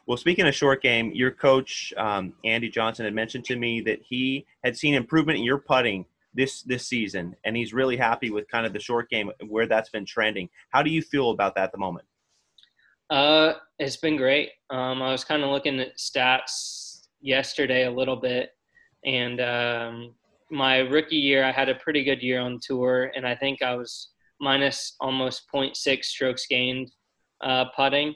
Well, 0.06 0.18
speaking 0.18 0.46
of 0.48 0.54
short 0.54 0.82
game, 0.82 1.12
your 1.14 1.32
coach 1.32 1.94
um, 1.96 2.34
Andy 2.44 2.70
Johnson 2.70 3.06
had 3.06 3.14
mentioned 3.14 3.46
to 3.46 3.56
me 3.56 3.80
that 3.82 4.00
he 4.04 4.46
had 4.64 4.76
seen 4.76 4.96
improvement 4.96 5.38
in 5.38 5.46
your 5.46 5.60
putting 5.60 6.06
this 6.34 6.64
this 6.64 6.88
season, 6.88 7.36
and 7.46 7.56
he's 7.56 7.74
really 7.74 7.96
happy 7.96 8.30
with 8.30 8.48
kind 8.50 8.66
of 8.66 8.74
the 8.74 8.80
short 8.80 9.10
game 9.10 9.32
where 9.48 9.68
that's 9.68 9.90
been 9.90 10.06
trending. 10.06 10.50
How 10.72 10.82
do 10.82 10.90
you 10.90 11.02
feel 11.02 11.30
about 11.30 11.56
that 11.56 11.66
at 11.66 11.72
the 11.72 11.78
moment? 11.78 12.06
Uh, 13.10 13.54
it's 13.80 13.98
been 13.98 14.18
great. 14.18 14.50
Um, 14.70 15.02
I 15.02 15.12
was 15.12 15.24
kind 15.24 15.44
of 15.44 15.52
looking 15.52 15.80
at 15.80 15.98
stats 15.98 17.08
yesterday 17.22 17.86
a 17.86 17.92
little 17.92 18.16
bit, 18.16 18.50
and 19.06 19.40
um, 19.40 20.16
my 20.50 20.80
rookie 20.80 21.16
year, 21.16 21.44
I 21.46 21.52
had 21.52 21.70
a 21.70 21.76
pretty 21.76 22.04
good 22.04 22.22
year 22.22 22.42
on 22.42 22.60
tour, 22.62 23.12
and 23.16 23.26
I 23.26 23.36
think 23.36 23.62
I 23.62 23.76
was 23.76 24.10
minus 24.44 24.96
almost 25.00 25.44
0.6 25.54 26.04
strokes 26.04 26.46
gained 26.48 26.92
uh, 27.42 27.66
putting 27.76 28.14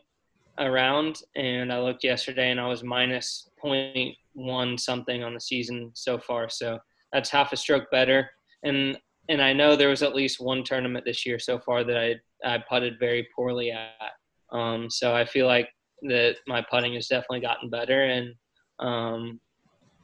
around, 0.60 1.20
and 1.36 1.72
I 1.72 1.80
looked 1.80 2.04
yesterday 2.04 2.52
and 2.52 2.60
I 2.60 2.68
was 2.68 2.84
minus 2.84 3.50
0.1 3.64 4.80
something 4.80 5.24
on 5.24 5.34
the 5.34 5.40
season 5.40 5.92
so 5.94 6.20
far. 6.20 6.50
So 6.50 6.80
that's 7.14 7.30
half 7.30 7.54
a 7.54 7.58
stroke 7.58 7.90
better. 7.92 8.30
And 8.64 8.98
and 9.30 9.42
I 9.42 9.52
know 9.52 9.76
there 9.76 9.90
was 9.90 10.04
at 10.04 10.16
least 10.16 10.40
one 10.40 10.64
tournament 10.64 11.04
this 11.06 11.26
year 11.26 11.38
so 11.38 11.60
far 11.60 11.84
that 11.84 11.98
I 11.98 12.16
I 12.44 12.64
putted 12.70 13.00
very 13.00 13.28
poorly 13.36 13.72
at. 13.72 14.12
Um, 14.52 14.90
so 14.90 15.16
I 15.16 15.26
feel 15.26 15.48
like 15.48 15.70
that 16.04 16.36
my 16.48 16.64
putting 16.70 16.94
has 16.94 17.08
definitely 17.08 17.42
gotten 17.42 17.70
better, 17.70 18.04
and 18.04 18.34
um, 18.80 19.40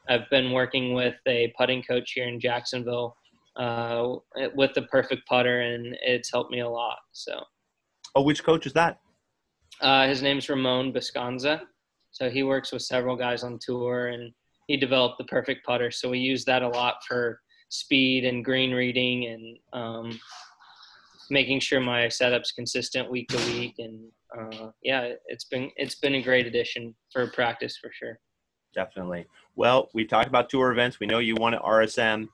I've 0.09 0.29
been 0.29 0.51
working 0.51 0.93
with 0.93 1.15
a 1.27 1.53
putting 1.57 1.83
coach 1.83 2.11
here 2.13 2.27
in 2.27 2.39
Jacksonville 2.39 3.15
uh, 3.55 4.15
with 4.55 4.73
the 4.73 4.83
perfect 4.83 5.27
putter, 5.27 5.61
and 5.61 5.95
it's 6.01 6.31
helped 6.31 6.51
me 6.51 6.61
a 6.61 6.69
lot. 6.69 6.97
So. 7.11 7.41
Oh, 8.15 8.21
which 8.21 8.43
coach 8.43 8.65
is 8.65 8.73
that? 8.73 8.99
Uh, 9.81 10.07
his 10.07 10.21
name's 10.21 10.47
Ramon 10.49 10.93
Bescansa. 10.93 11.61
So 12.11 12.29
he 12.29 12.43
works 12.43 12.71
with 12.71 12.83
several 12.83 13.15
guys 13.15 13.43
on 13.43 13.59
tour, 13.59 14.07
and 14.07 14.31
he 14.67 14.77
developed 14.77 15.17
the 15.17 15.25
perfect 15.25 15.65
putter. 15.65 15.91
So 15.91 16.09
we 16.09 16.19
use 16.19 16.45
that 16.45 16.61
a 16.61 16.67
lot 16.67 16.95
for 17.07 17.39
speed 17.69 18.23
and 18.23 18.45
green 18.45 18.71
reading 18.71 19.25
and 19.25 19.57
um, 19.73 20.19
making 21.29 21.59
sure 21.59 21.79
my 21.79 22.07
setup's 22.07 22.51
consistent 22.51 23.09
week 23.09 23.27
to 23.29 23.37
week. 23.51 23.75
And 23.79 24.11
uh, 24.37 24.69
yeah, 24.83 25.13
it's 25.27 25.45
been 25.45 25.71
it's 25.75 25.95
been 25.95 26.15
a 26.15 26.21
great 26.21 26.45
addition 26.45 26.95
for 27.11 27.27
practice 27.27 27.77
for 27.81 27.91
sure. 27.91 28.19
Definitely. 28.75 29.25
Well, 29.55 29.89
we 29.93 30.05
talked 30.05 30.27
about 30.27 30.49
tour 30.49 30.71
events. 30.71 30.99
We 30.99 31.07
know 31.07 31.19
you 31.19 31.35
won 31.35 31.53
at 31.53 31.61
RSM 31.61 32.27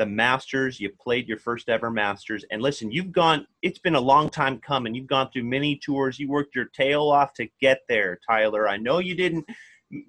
the 0.00 0.06
Masters. 0.06 0.80
You 0.80 0.90
played 0.98 1.28
your 1.28 1.36
first 1.36 1.68
ever 1.68 1.90
Masters. 1.90 2.42
And 2.50 2.62
listen, 2.62 2.90
you've 2.90 3.12
gone, 3.12 3.46
it's 3.60 3.78
been 3.78 3.96
a 3.96 4.00
long 4.00 4.30
time 4.30 4.58
coming. 4.58 4.94
You've 4.94 5.06
gone 5.06 5.28
through 5.30 5.44
many 5.44 5.76
tours. 5.76 6.18
You 6.18 6.30
worked 6.30 6.54
your 6.54 6.64
tail 6.74 7.02
off 7.02 7.34
to 7.34 7.46
get 7.60 7.82
there, 7.86 8.18
Tyler. 8.26 8.66
I 8.66 8.78
know 8.78 8.98
you 8.98 9.14
didn't 9.14 9.44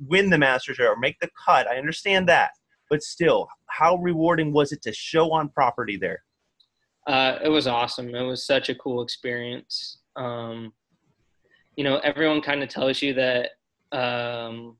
win 0.07 0.29
the 0.29 0.37
Masters 0.37 0.79
or 0.79 0.95
make 0.95 1.19
the 1.19 1.29
cut. 1.45 1.67
I 1.67 1.75
understand 1.75 2.29
that. 2.29 2.51
But 2.89 3.03
still, 3.03 3.49
how 3.67 3.97
rewarding 3.97 4.53
was 4.53 4.71
it 4.71 4.81
to 4.83 4.93
show 4.93 5.33
on 5.33 5.49
property 5.49 5.97
there? 5.97 6.23
Uh, 7.05 7.39
it 7.43 7.49
was 7.49 7.67
awesome. 7.67 8.15
It 8.15 8.23
was 8.23 8.45
such 8.45 8.69
a 8.69 8.75
cool 8.75 9.01
experience. 9.01 9.97
Um, 10.15 10.71
you 11.75 11.83
know, 11.83 11.97
everyone 11.97 12.41
kind 12.41 12.63
of 12.63 12.69
tells 12.69 13.01
you 13.01 13.13
that 13.15 13.49
um, 13.91 14.77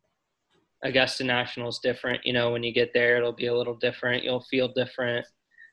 Augusta 0.84 1.24
National 1.24 1.70
is 1.70 1.80
different. 1.80 2.26
You 2.26 2.34
know, 2.34 2.52
when 2.52 2.64
you 2.64 2.74
get 2.74 2.92
there, 2.94 3.18
it'll 3.18 3.32
be 3.32 3.48
a 3.48 3.56
little 3.56 3.76
different. 3.76 4.24
You'll 4.24 4.46
feel 4.50 4.68
different. 4.70 5.26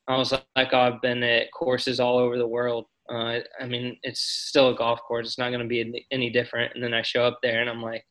I 0.07 0.17
was 0.17 0.33
like, 0.33 0.69
oh, 0.73 0.79
I've 0.79 1.03
been 1.03 1.23
at 1.23 1.53
courses 1.53 2.01
all 2.01 2.19
over 2.19 2.39
the 2.39 2.47
world. 2.47 2.87
Uh, 3.11 3.41
I 3.61 3.67
mean, 3.67 3.99
it's 4.03 4.21
still 4.21 4.71
a 4.71 4.77
golf 4.77 5.01
course. 5.07 5.27
It's 5.27 5.39
not 5.39 5.51
going 5.51 5.63
to 5.63 5.67
be 5.67 6.07
any 6.11 6.31
different. 6.31 6.75
And 6.75 6.83
then 6.83 6.95
I 6.95 7.03
show 7.03 7.25
up 7.25 7.39
there 7.43 7.61
and 7.61 7.71
I'm 7.71 7.83
like 7.83 8.05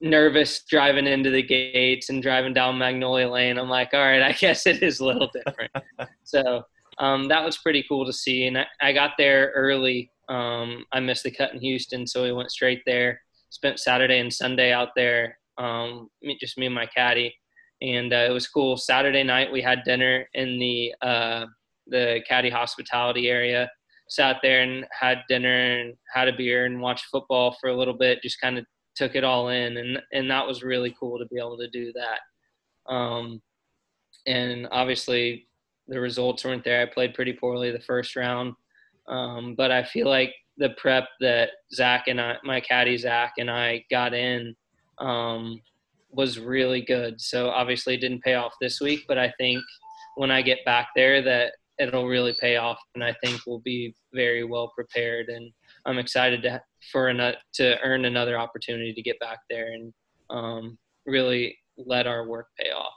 nervous 0.00 0.64
driving 0.64 1.06
into 1.06 1.30
the 1.30 1.42
gates 1.42 2.08
and 2.08 2.22
driving 2.22 2.52
down 2.52 2.78
Magnolia 2.78 3.28
Lane. 3.28 3.58
I'm 3.58 3.70
like, 3.70 3.90
all 3.92 4.00
right, 4.00 4.22
I 4.22 4.32
guess 4.40 4.66
it 4.66 4.82
is 4.82 5.00
a 5.00 5.06
little 5.06 5.30
different. 5.32 5.70
so 6.24 6.62
um, 6.98 7.28
that 7.28 7.44
was 7.44 7.58
pretty 7.58 7.84
cool 7.88 8.04
to 8.04 8.12
see. 8.12 8.46
And 8.46 8.58
I, 8.58 8.66
I 8.80 8.92
got 8.92 9.12
there 9.16 9.52
early. 9.54 10.10
Um, 10.28 10.84
I 10.92 11.00
missed 11.00 11.24
the 11.24 11.30
cut 11.30 11.52
in 11.52 11.60
Houston, 11.60 12.06
so 12.06 12.22
we 12.22 12.32
went 12.32 12.50
straight 12.50 12.82
there. 12.86 13.20
Spent 13.50 13.78
Saturday 13.78 14.18
and 14.18 14.32
Sunday 14.32 14.72
out 14.72 14.90
there 14.96 15.38
um, 15.58 16.08
just 16.40 16.58
me 16.58 16.66
and 16.66 16.74
my 16.74 16.86
caddy, 16.86 17.34
and 17.80 18.12
uh, 18.12 18.26
it 18.28 18.32
was 18.32 18.48
cool. 18.48 18.76
Saturday 18.76 19.22
night 19.22 19.52
we 19.52 19.60
had 19.60 19.84
dinner 19.84 20.26
in 20.34 20.58
the 20.58 20.94
uh, 21.02 21.46
the 21.86 22.20
caddy 22.28 22.50
hospitality 22.50 23.28
area. 23.28 23.70
Sat 24.08 24.38
there 24.42 24.62
and 24.62 24.84
had 24.98 25.22
dinner 25.28 25.54
and 25.54 25.94
had 26.12 26.28
a 26.28 26.36
beer 26.36 26.66
and 26.66 26.80
watched 26.80 27.06
football 27.06 27.56
for 27.60 27.70
a 27.70 27.76
little 27.76 27.94
bit. 27.94 28.22
Just 28.22 28.40
kind 28.40 28.58
of 28.58 28.66
took 28.94 29.14
it 29.14 29.24
all 29.24 29.48
in, 29.48 29.76
and 29.76 29.98
and 30.12 30.30
that 30.30 30.46
was 30.46 30.62
really 30.62 30.94
cool 30.98 31.18
to 31.18 31.26
be 31.26 31.38
able 31.38 31.58
to 31.58 31.68
do 31.70 31.92
that. 31.92 32.92
Um, 32.92 33.40
and 34.26 34.68
obviously 34.70 35.48
the 35.88 36.00
results 36.00 36.44
weren't 36.44 36.64
there. 36.64 36.82
I 36.82 36.86
played 36.86 37.14
pretty 37.14 37.32
poorly 37.32 37.70
the 37.70 37.80
first 37.80 38.16
round, 38.16 38.54
um, 39.08 39.54
but 39.56 39.70
I 39.70 39.82
feel 39.82 40.08
like 40.08 40.32
the 40.58 40.70
prep 40.76 41.08
that 41.20 41.50
Zach 41.74 42.04
and 42.08 42.20
I, 42.20 42.36
my 42.44 42.60
caddy 42.60 42.96
Zach 42.96 43.32
and 43.38 43.50
I 43.50 43.84
got 43.90 44.14
in 44.14 44.54
um, 45.02 45.60
was 46.10 46.38
really 46.38 46.82
good. 46.82 47.20
So 47.20 47.50
obviously 47.50 47.94
it 47.94 48.00
didn't 48.00 48.22
pay 48.22 48.34
off 48.34 48.52
this 48.60 48.80
week, 48.80 49.04
but 49.08 49.18
I 49.18 49.32
think 49.38 49.62
when 50.16 50.30
I 50.30 50.42
get 50.42 50.64
back 50.64 50.88
there 50.94 51.22
that 51.22 51.52
it'll 51.78 52.06
really 52.06 52.34
pay 52.40 52.56
off, 52.56 52.78
and 52.94 53.02
I 53.02 53.14
think 53.24 53.40
we'll 53.46 53.60
be 53.60 53.94
very 54.12 54.44
well 54.44 54.72
prepared. 54.74 55.28
And 55.28 55.50
I'm 55.86 55.98
excited 55.98 56.42
to 56.42 56.60
for 56.90 57.08
an, 57.08 57.34
to 57.54 57.80
earn 57.82 58.04
another 58.04 58.38
opportunity 58.38 58.92
to 58.92 59.02
get 59.02 59.18
back 59.20 59.38
there 59.48 59.72
and 59.72 59.92
um, 60.30 60.78
really 61.06 61.56
let 61.76 62.06
our 62.06 62.26
work 62.26 62.48
pay 62.58 62.70
off. 62.70 62.92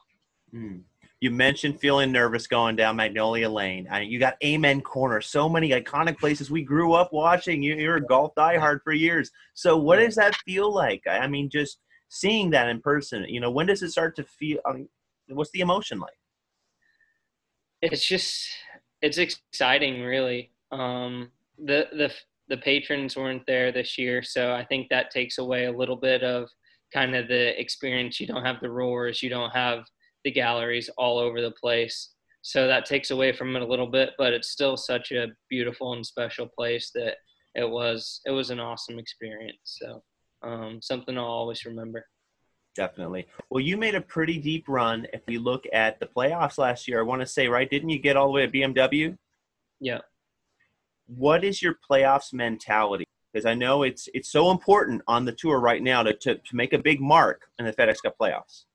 Mm. 0.54 0.82
You 1.22 1.32
mentioned 1.32 1.80
feeling 1.80 2.12
nervous 2.12 2.46
going 2.46 2.76
down 2.76 2.98
Magnolia 2.98 3.50
Lane. 3.50 3.88
I, 3.90 4.02
you 4.02 4.20
got 4.20 4.36
Amen 4.44 4.82
Corner, 4.82 5.22
so 5.22 5.48
many 5.48 5.70
iconic 5.70 6.20
places 6.20 6.52
we 6.52 6.62
grew 6.62 6.94
up 6.94 7.14
watching. 7.14 7.64
You, 7.64 7.76
you're 7.76 7.96
a 7.96 8.06
golf 8.06 8.34
diehard 8.36 8.82
for 8.84 8.92
years. 8.92 9.32
So, 9.54 9.78
what 9.78 9.98
does 9.98 10.16
that 10.16 10.36
feel 10.46 10.72
like? 10.72 11.04
I 11.10 11.26
mean, 11.28 11.50
just 11.50 11.80
seeing 12.10 12.50
that 12.52 12.70
in 12.70 12.80
person 12.82 13.26
you 13.28 13.40
know 13.40 13.52
when 13.52 13.66
does 13.66 13.82
it 13.84 13.92
start 13.92 14.16
to 14.16 14.24
feel 14.24 14.60
I 14.66 14.74
mean, 14.74 14.90
what's 15.28 15.52
the 15.52 15.62
emotion 15.62 16.00
like? 16.00 16.14
It's 17.82 18.06
just 18.06 18.48
it's 19.02 19.18
exciting 19.18 20.02
really. 20.02 20.52
Um 20.72 21.32
the 21.58 21.88
the 21.92 22.12
the 22.48 22.58
patrons 22.58 23.16
weren't 23.16 23.46
there 23.48 23.72
this 23.72 23.98
year 23.98 24.22
so 24.22 24.54
i 24.54 24.64
think 24.64 24.88
that 24.90 25.10
takes 25.10 25.40
away 25.40 25.66
a 25.66 25.72
little 25.72 25.96
bit 25.96 26.22
of 26.22 26.48
kind 26.94 27.16
of 27.16 27.28
the 27.28 27.60
experience. 27.60 28.20
You 28.20 28.28
don't 28.28 28.46
have 28.46 28.62
the 28.62 28.70
roars 28.70 29.22
you 29.22 29.30
don't 29.30 29.52
have 29.52 29.80
the 30.24 30.32
galleries 30.32 30.90
all 30.98 31.20
over 31.20 31.42
the 31.42 31.52
place. 31.52 32.12
So 32.42 32.68
that 32.68 32.86
takes 32.86 33.12
away 33.12 33.32
from 33.34 33.56
it 33.56 33.62
a 33.62 33.68
little 33.68 33.88
bit 33.88 34.12
but 34.18 34.34
it's 34.34 34.50
still 34.50 34.78
such 34.78 35.12
a 35.12 35.28
beautiful 35.50 35.94
and 35.94 36.06
special 36.06 36.48
place 36.48 36.92
that 36.94 37.16
it 37.56 37.70
was 37.70 38.22
it 38.26 38.32
was 38.32 38.50
an 38.50 38.60
awesome 38.60 39.00
experience 39.00 39.58
so 39.64 40.04
um, 40.46 40.80
something 40.82 41.18
I'll 41.18 41.26
always 41.26 41.66
remember. 41.66 42.06
Definitely. 42.76 43.26
Well, 43.50 43.62
you 43.62 43.78
made 43.78 43.96
a 43.96 44.02
pretty 44.02 44.38
deep 44.38 44.66
run. 44.68 45.08
If 45.14 45.22
we 45.28 45.38
look 45.38 45.64
at 45.72 46.00
the 46.00 46.08
playoffs 46.08 46.58
last 46.58 46.88
year, 46.88 47.00
I 47.00 47.04
want 47.04 47.22
to 47.22 47.28
say, 47.28 47.48
right? 47.48 47.70
Didn't 47.70 47.90
you 47.90 48.00
get 48.00 48.18
all 48.18 48.28
the 48.28 48.34
way 48.34 48.46
to 48.46 48.52
BMW? 48.52 49.18
Yeah. 49.80 50.00
What 51.08 51.44
is 51.44 51.62
your 51.62 51.78
playoffs 51.90 52.34
mentality? 52.34 53.06
Because 53.32 53.46
I 53.46 53.54
know 53.54 53.84
it's 53.84 54.10
it's 54.14 54.30
so 54.30 54.52
important 54.52 55.02
on 55.08 55.26
the 55.26 55.32
tour 55.32 55.60
right 55.60 55.82
now 55.82 56.04
to, 56.04 56.14
to, 56.14 56.36
to 56.36 56.56
make 56.56 56.74
a 56.74 56.78
big 56.78 57.00
mark 57.02 57.44
in 57.60 57.66
the 57.66 57.74
FedEx 57.74 57.98
Cup 58.04 58.16
playoffs. 58.20 58.66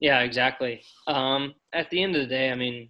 Yeah, 0.00 0.20
exactly. 0.20 0.82
Um, 1.06 1.54
at 1.72 1.90
the 1.90 2.02
end 2.02 2.14
of 2.14 2.22
the 2.22 2.28
day, 2.28 2.50
I 2.50 2.54
mean, 2.54 2.88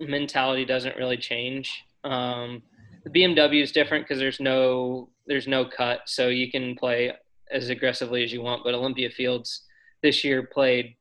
mentality 0.00 0.64
doesn't 0.64 0.96
really 0.96 1.16
change. 1.16 1.84
Um, 2.04 2.62
the 3.04 3.10
BMW 3.10 3.62
is 3.62 3.72
different 3.72 4.04
because 4.04 4.18
there's 4.18 4.40
no 4.40 5.08
there's 5.28 5.46
no 5.46 5.64
cut, 5.64 6.00
so 6.06 6.28
you 6.28 6.50
can 6.50 6.74
play 6.74 7.12
as 7.52 7.68
aggressively 7.68 8.24
as 8.24 8.32
you 8.32 8.42
want. 8.42 8.64
But 8.64 8.74
Olympia 8.74 9.10
Fields 9.10 9.64
this 10.02 10.24
year 10.24 10.42
played 10.42 10.96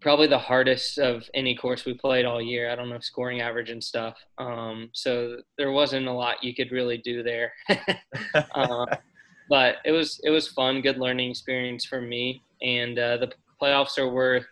probably 0.00 0.26
the 0.26 0.38
hardest 0.38 0.98
of 0.98 1.28
any 1.34 1.56
course 1.56 1.84
we 1.84 1.94
played 1.94 2.24
all 2.24 2.40
year. 2.40 2.70
I 2.70 2.76
don't 2.76 2.88
know 2.88 3.00
scoring 3.00 3.40
average 3.40 3.70
and 3.70 3.82
stuff. 3.82 4.16
Um, 4.38 4.90
so 4.92 5.38
there 5.56 5.72
wasn't 5.72 6.06
a 6.06 6.12
lot 6.12 6.42
you 6.42 6.54
could 6.54 6.70
really 6.70 6.98
do 6.98 7.22
there. 7.22 7.52
uh, 8.54 8.86
but 9.48 9.76
it 9.84 9.92
was 9.92 10.20
it 10.24 10.30
was 10.30 10.48
fun, 10.48 10.82
good 10.82 10.98
learning 10.98 11.30
experience 11.30 11.84
for 11.84 12.00
me. 12.00 12.42
And 12.62 12.98
uh, 12.98 13.16
the 13.18 13.32
playoffs 13.60 13.98
are 13.98 14.08
worth. 14.08 14.46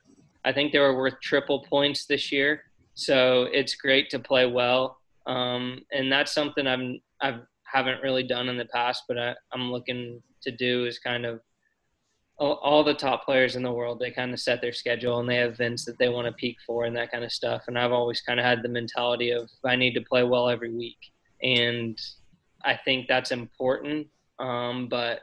I 0.44 0.52
think 0.52 0.72
they 0.72 0.78
were 0.78 0.96
worth 0.96 1.14
triple 1.22 1.64
points 1.68 2.06
this 2.06 2.30
year. 2.32 2.62
So 2.94 3.48
it's 3.52 3.74
great 3.74 4.10
to 4.10 4.18
play 4.18 4.46
well. 4.46 4.98
Um, 5.26 5.80
and 5.92 6.10
that's 6.10 6.32
something 6.32 6.66
I'm 6.66 7.00
I've 7.20 7.40
haven't 7.72 8.02
really 8.02 8.22
done 8.22 8.48
in 8.48 8.56
the 8.56 8.66
past, 8.66 9.04
but 9.08 9.18
I, 9.18 9.34
I'm 9.52 9.70
looking 9.70 10.22
to 10.42 10.50
do 10.50 10.86
is 10.86 10.98
kind 10.98 11.26
of 11.26 11.40
all, 12.38 12.54
all 12.62 12.84
the 12.84 12.94
top 12.94 13.24
players 13.24 13.56
in 13.56 13.62
the 13.62 13.72
world. 13.72 13.98
They 13.98 14.10
kind 14.10 14.32
of 14.32 14.40
set 14.40 14.60
their 14.60 14.72
schedule 14.72 15.20
and 15.20 15.28
they 15.28 15.36
have 15.36 15.52
events 15.52 15.84
that 15.84 15.98
they 15.98 16.08
want 16.08 16.26
to 16.26 16.32
peak 16.32 16.56
for 16.66 16.84
and 16.84 16.96
that 16.96 17.10
kind 17.10 17.24
of 17.24 17.32
stuff. 17.32 17.62
And 17.66 17.78
I've 17.78 17.92
always 17.92 18.20
kind 18.20 18.38
of 18.38 18.46
had 18.46 18.62
the 18.62 18.68
mentality 18.68 19.30
of 19.30 19.48
I 19.64 19.76
need 19.76 19.94
to 19.94 20.02
play 20.02 20.22
well 20.22 20.48
every 20.48 20.72
week, 20.72 20.98
and 21.42 21.98
I 22.64 22.78
think 22.84 23.08
that's 23.08 23.30
important. 23.30 24.08
Um, 24.38 24.88
but 24.88 25.20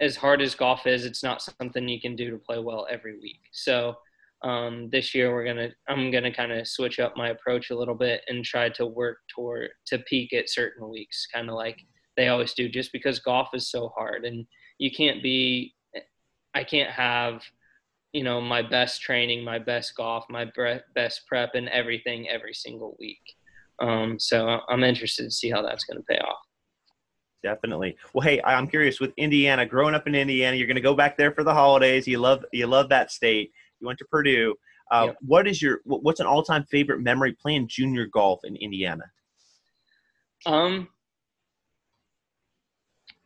as 0.00 0.16
hard 0.16 0.40
as 0.40 0.54
golf 0.54 0.86
is, 0.86 1.04
it's 1.04 1.22
not 1.22 1.42
something 1.42 1.88
you 1.88 2.00
can 2.00 2.16
do 2.16 2.30
to 2.30 2.38
play 2.38 2.58
well 2.58 2.86
every 2.90 3.18
week. 3.18 3.40
So 3.52 3.96
um, 4.42 4.88
this 4.90 5.14
year 5.14 5.32
we're 5.32 5.44
gonna 5.44 5.68
i'm 5.88 6.10
gonna 6.10 6.32
kind 6.32 6.52
of 6.52 6.66
switch 6.66 6.98
up 6.98 7.16
my 7.16 7.28
approach 7.28 7.70
a 7.70 7.76
little 7.76 7.94
bit 7.94 8.22
and 8.28 8.44
try 8.44 8.68
to 8.70 8.86
work 8.86 9.18
toward 9.34 9.70
to 9.86 9.98
peak 10.00 10.32
at 10.32 10.48
certain 10.48 10.88
weeks 10.88 11.26
kind 11.32 11.48
of 11.48 11.54
like 11.54 11.78
they 12.16 12.28
always 12.28 12.54
do 12.54 12.68
just 12.68 12.92
because 12.92 13.18
golf 13.18 13.48
is 13.54 13.70
so 13.70 13.92
hard 13.96 14.24
and 14.24 14.46
you 14.78 14.90
can't 14.90 15.22
be 15.22 15.74
i 16.54 16.64
can't 16.64 16.90
have 16.90 17.42
you 18.12 18.24
know 18.24 18.40
my 18.40 18.62
best 18.62 19.00
training 19.00 19.44
my 19.44 19.58
best 19.58 19.94
golf 19.96 20.24
my 20.28 20.46
best 20.94 21.26
prep 21.26 21.54
and 21.54 21.68
everything 21.68 22.28
every 22.28 22.54
single 22.54 22.96
week. 22.98 23.22
Um, 23.80 24.18
so 24.18 24.60
i'm 24.68 24.84
interested 24.84 25.24
to 25.24 25.30
see 25.30 25.50
how 25.50 25.62
that's 25.62 25.84
going 25.84 25.96
to 25.96 26.04
pay 26.08 26.18
off. 26.18 26.38
Definitely. 27.42 27.96
Well 28.12 28.22
hey 28.22 28.40
i'm 28.44 28.66
curious 28.66 29.00
with 29.00 29.12
indiana 29.16 29.64
growing 29.64 29.94
up 29.94 30.06
in 30.06 30.14
indiana 30.14 30.56
you're 30.56 30.66
going 30.66 30.74
to 30.74 30.82
go 30.82 30.94
back 30.94 31.16
there 31.16 31.32
for 31.32 31.44
the 31.44 31.54
holidays 31.54 32.06
you 32.06 32.18
love 32.18 32.44
you 32.52 32.66
love 32.66 32.88
that 32.88 33.10
state 33.10 33.52
you 33.80 33.86
went 33.86 33.98
to 33.98 34.04
Purdue. 34.06 34.54
Uh, 34.90 35.06
yep. 35.06 35.16
What 35.20 35.46
is 35.46 35.62
your 35.62 35.80
what's 35.84 36.20
an 36.20 36.26
all 36.26 36.42
time 36.42 36.64
favorite 36.70 37.00
memory 37.00 37.32
playing 37.32 37.68
junior 37.68 38.06
golf 38.06 38.40
in 38.44 38.56
Indiana? 38.56 39.04
Um, 40.46 40.88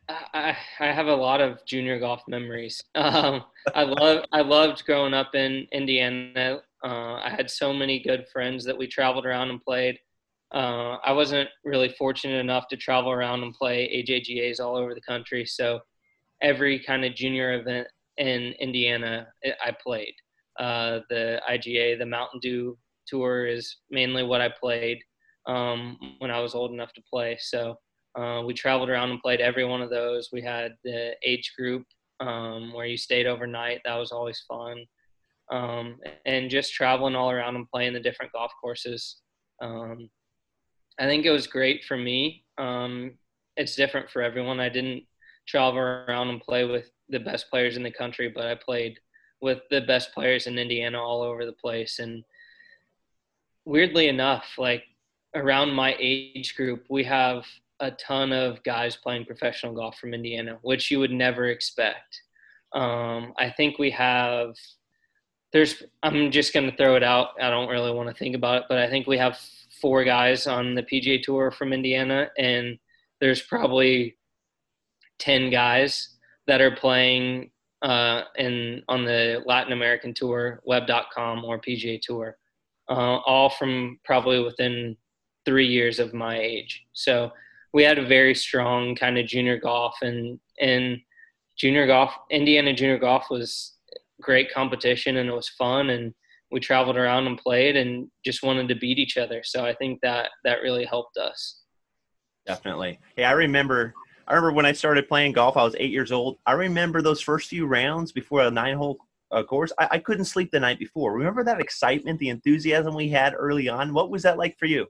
I, 0.07 0.55
I 0.79 0.87
have 0.87 1.07
a 1.07 1.15
lot 1.15 1.41
of 1.41 1.65
junior 1.65 1.99
golf 1.99 2.21
memories. 2.27 2.83
Um, 2.95 3.43
I 3.73 3.83
love 3.83 4.25
I 4.31 4.41
loved 4.41 4.85
growing 4.85 5.13
up 5.13 5.33
in 5.33 5.67
Indiana. 5.71 6.61
Uh, 6.83 7.15
I 7.15 7.29
had 7.29 7.49
so 7.49 7.73
many 7.73 7.99
good 7.99 8.27
friends 8.31 8.63
that 8.65 8.77
we 8.77 8.87
traveled 8.87 9.25
around 9.25 9.49
and 9.49 9.61
played. 9.61 9.97
Uh, 10.53 10.97
I 11.03 11.11
wasn't 11.11 11.49
really 11.63 11.89
fortunate 11.97 12.39
enough 12.39 12.67
to 12.67 12.77
travel 12.77 13.11
around 13.11 13.41
and 13.41 13.53
play 13.53 13.87
AJGAs 13.87 14.59
all 14.59 14.75
over 14.75 14.93
the 14.93 15.01
country, 15.01 15.45
so 15.45 15.79
every 16.41 16.79
kind 16.79 17.03
of 17.03 17.15
junior 17.15 17.59
event 17.59 17.87
in 18.17 18.53
Indiana 18.59 19.27
I 19.43 19.71
played. 19.83 20.13
Uh, 20.59 20.99
the 21.09 21.41
IGA, 21.49 21.97
the 21.97 22.05
Mountain 22.05 22.39
Dew 22.41 22.77
Tour, 23.07 23.45
is 23.45 23.77
mainly 23.89 24.23
what 24.23 24.41
I 24.41 24.49
played 24.49 24.99
um, 25.47 25.97
when 26.19 26.31
I 26.31 26.39
was 26.39 26.55
old 26.55 26.71
enough 26.71 26.93
to 26.93 27.01
play. 27.11 27.37
So 27.39 27.77
uh, 28.15 28.43
we 28.45 28.53
traveled 28.53 28.89
around 28.89 29.11
and 29.11 29.21
played 29.21 29.41
every 29.41 29.65
one 29.65 29.81
of 29.81 29.89
those. 29.89 30.29
We 30.31 30.41
had 30.41 30.73
the 30.83 31.15
age 31.25 31.53
group 31.57 31.83
um, 32.19 32.73
where 32.73 32.85
you 32.85 32.97
stayed 32.97 33.27
overnight. 33.27 33.81
That 33.83 33.95
was 33.95 34.11
always 34.11 34.43
fun. 34.47 34.85
Um, 35.51 35.97
and 36.25 36.49
just 36.49 36.73
traveling 36.73 37.15
all 37.15 37.29
around 37.29 37.55
and 37.55 37.69
playing 37.69 37.93
the 37.93 37.99
different 37.99 38.31
golf 38.31 38.51
courses. 38.61 39.17
Um, 39.61 40.09
I 40.99 41.05
think 41.05 41.25
it 41.25 41.31
was 41.31 41.45
great 41.45 41.83
for 41.83 41.97
me. 41.97 42.45
Um, 42.57 43.17
it's 43.57 43.75
different 43.75 44.09
for 44.09 44.21
everyone. 44.21 44.59
I 44.59 44.69
didn't 44.69 45.03
travel 45.47 45.79
around 45.79 46.29
and 46.29 46.41
play 46.41 46.65
with 46.65 46.89
the 47.09 47.19
best 47.19 47.49
players 47.49 47.77
in 47.77 47.83
the 47.83 47.91
country, 47.91 48.31
but 48.33 48.47
I 48.47 48.55
played 48.55 48.97
with 49.41 49.59
the 49.69 49.81
best 49.81 50.13
players 50.13 50.47
in 50.47 50.57
Indiana 50.57 51.01
all 51.01 51.21
over 51.21 51.45
the 51.45 51.51
place. 51.51 51.99
And 51.99 52.23
weirdly 53.65 54.07
enough, 54.07 54.45
like 54.57 54.83
around 55.35 55.71
my 55.71 55.95
age 55.99 56.55
group, 56.55 56.85
we 56.89 57.03
have 57.03 57.45
a 57.79 57.91
ton 57.91 58.31
of 58.31 58.63
guys 58.63 58.95
playing 58.95 59.25
professional 59.25 59.73
golf 59.73 59.97
from 59.99 60.13
Indiana, 60.13 60.57
which 60.61 60.89
you 60.89 60.99
would 60.99 61.11
never 61.11 61.47
expect. 61.47 62.21
Um, 62.73 63.33
I 63.37 63.49
think 63.49 63.77
we 63.77 63.91
have. 63.91 64.55
There's. 65.53 65.83
I'm 66.03 66.31
just 66.31 66.53
going 66.53 66.69
to 66.69 66.75
throw 66.75 66.95
it 66.95 67.03
out. 67.03 67.29
I 67.41 67.49
don't 67.49 67.69
really 67.69 67.91
want 67.91 68.09
to 68.09 68.15
think 68.15 68.35
about 68.35 68.57
it, 68.57 68.63
but 68.69 68.77
I 68.77 68.89
think 68.89 69.07
we 69.07 69.17
have 69.17 69.39
four 69.81 70.03
guys 70.03 70.47
on 70.47 70.75
the 70.75 70.83
PGA 70.83 71.21
Tour 71.21 71.51
from 71.51 71.73
Indiana, 71.73 72.29
and 72.37 72.77
there's 73.21 73.41
probably 73.41 74.17
ten 75.19 75.49
guys 75.49 76.09
that 76.47 76.61
are 76.61 76.75
playing 76.75 77.51
uh, 77.85 78.23
in 78.37 78.81
on 78.87 79.05
the 79.05 79.43
Latin 79.45 79.71
American 79.71 80.13
Tour, 80.13 80.59
Web.com 80.65 81.45
or 81.45 81.61
PGA 81.61 82.01
Tour, 82.01 82.35
uh, 82.89 83.17
all 83.25 83.49
from 83.49 83.99
probably 84.03 84.43
within 84.43 84.97
three 85.45 85.67
years 85.67 85.99
of 85.99 86.13
my 86.13 86.39
age. 86.39 86.83
So 86.93 87.31
we 87.73 87.83
had 87.83 87.99
a 87.99 88.05
very 88.05 88.33
strong 88.33 88.95
kind 88.95 89.19
of 89.19 89.27
junior 89.27 89.57
golf 89.59 89.95
and 90.01 90.39
and 90.59 90.97
junior 91.57 91.85
golf 91.85 92.11
indiana 92.31 92.73
junior 92.73 92.97
golf 92.97 93.29
was 93.29 93.73
great 94.21 94.51
competition 94.51 95.17
and 95.17 95.29
it 95.29 95.33
was 95.33 95.49
fun 95.49 95.89
and 95.89 96.13
we 96.51 96.59
traveled 96.59 96.97
around 96.97 97.27
and 97.27 97.37
played 97.37 97.75
and 97.75 98.07
just 98.23 98.43
wanted 98.43 98.69
to 98.69 98.75
beat 98.75 98.97
each 98.97 99.17
other. 99.17 99.41
So 99.43 99.65
i 99.65 99.75
think 99.75 99.99
that 100.01 100.29
that 100.43 100.61
really 100.63 100.85
helped 100.85 101.17
us. 101.17 101.61
Definitely. 102.47 102.99
Hey 103.15 103.25
i 103.25 103.31
remember 103.33 103.93
i 104.27 104.33
remember 104.33 104.53
when 104.53 104.65
i 104.65 104.71
started 104.71 105.07
playing 105.07 105.31
golf 105.31 105.57
i 105.57 105.63
was 105.63 105.75
eight 105.79 105.91
years 105.91 106.11
old 106.11 106.37
i 106.45 106.51
remember 106.51 107.01
those 107.01 107.21
first 107.21 107.49
few 107.49 107.65
rounds 107.65 108.11
before 108.11 108.41
a 108.41 108.51
nine 108.51 108.77
hole 108.77 108.97
uh, 109.31 109.43
course 109.43 109.71
I, 109.79 109.87
I 109.91 109.97
couldn't 109.99 110.25
sleep 110.25 110.51
the 110.51 110.59
night 110.59 110.79
before 110.79 111.13
remember 111.13 111.43
that 111.43 111.59
excitement 111.59 112.19
the 112.19 112.29
enthusiasm 112.29 112.93
we 112.95 113.09
had 113.09 113.33
early 113.37 113.67
on 113.69 113.93
what 113.93 114.09
was 114.09 114.23
that 114.23 114.37
like 114.37 114.57
for 114.57 114.65
you 114.65 114.87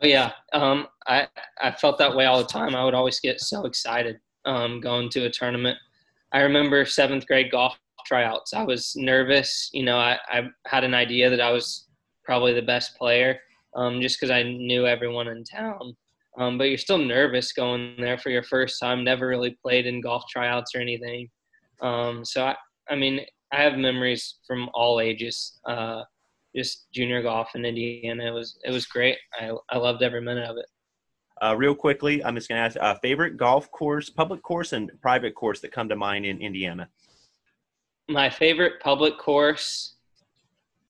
Oh, 0.00 0.06
yeah, 0.06 0.32
um, 0.52 0.86
I 1.08 1.26
I 1.60 1.72
felt 1.72 1.98
that 1.98 2.14
way 2.14 2.26
all 2.26 2.38
the 2.38 2.44
time. 2.44 2.76
I 2.76 2.84
would 2.84 2.94
always 2.94 3.18
get 3.18 3.40
so 3.40 3.64
excited 3.66 4.20
um, 4.44 4.80
going 4.80 5.10
to 5.10 5.24
a 5.24 5.30
tournament. 5.30 5.76
I 6.32 6.40
remember 6.42 6.84
seventh 6.84 7.26
grade 7.26 7.50
golf 7.50 7.78
tryouts. 8.06 8.54
I 8.54 8.62
was 8.62 8.94
nervous. 8.96 9.70
You 9.72 9.82
know, 9.82 9.98
I, 9.98 10.18
I 10.28 10.48
had 10.66 10.84
an 10.84 10.94
idea 10.94 11.30
that 11.30 11.40
I 11.40 11.50
was 11.50 11.88
probably 12.24 12.52
the 12.52 12.62
best 12.62 12.96
player 12.96 13.40
um, 13.74 14.00
just 14.00 14.18
because 14.18 14.30
I 14.30 14.42
knew 14.44 14.86
everyone 14.86 15.28
in 15.28 15.42
town. 15.42 15.96
Um, 16.38 16.56
but 16.56 16.64
you're 16.64 16.78
still 16.78 16.98
nervous 16.98 17.52
going 17.52 17.96
there 17.98 18.16
for 18.16 18.30
your 18.30 18.44
first 18.44 18.78
time. 18.80 19.02
Never 19.02 19.26
really 19.26 19.58
played 19.60 19.86
in 19.86 20.00
golf 20.00 20.22
tryouts 20.30 20.74
or 20.74 20.80
anything. 20.80 21.28
Um, 21.80 22.24
so 22.24 22.46
I, 22.46 22.56
I 22.88 22.94
mean, 22.94 23.20
I 23.52 23.62
have 23.62 23.76
memories 23.76 24.36
from 24.46 24.70
all 24.72 25.00
ages. 25.00 25.58
Uh, 25.66 26.02
just 26.54 26.86
junior 26.92 27.22
golf 27.22 27.48
in 27.54 27.64
Indiana. 27.64 28.26
It 28.26 28.30
was 28.30 28.58
it 28.64 28.70
was 28.70 28.86
great. 28.86 29.18
I 29.38 29.52
I 29.70 29.78
loved 29.78 30.02
every 30.02 30.20
minute 30.20 30.48
of 30.48 30.56
it. 30.56 30.66
Uh, 31.40 31.54
real 31.56 31.74
quickly, 31.74 32.24
I'm 32.24 32.34
just 32.34 32.48
going 32.48 32.58
to 32.58 32.64
ask 32.64 32.76
uh, 32.80 32.98
favorite 33.00 33.36
golf 33.36 33.70
course, 33.70 34.10
public 34.10 34.42
course, 34.42 34.72
and 34.72 34.90
private 35.00 35.34
course 35.34 35.60
that 35.60 35.70
come 35.70 35.88
to 35.88 35.94
mind 35.94 36.26
in 36.26 36.40
Indiana. 36.40 36.88
My 38.08 38.28
favorite 38.28 38.80
public 38.80 39.18
course. 39.18 39.94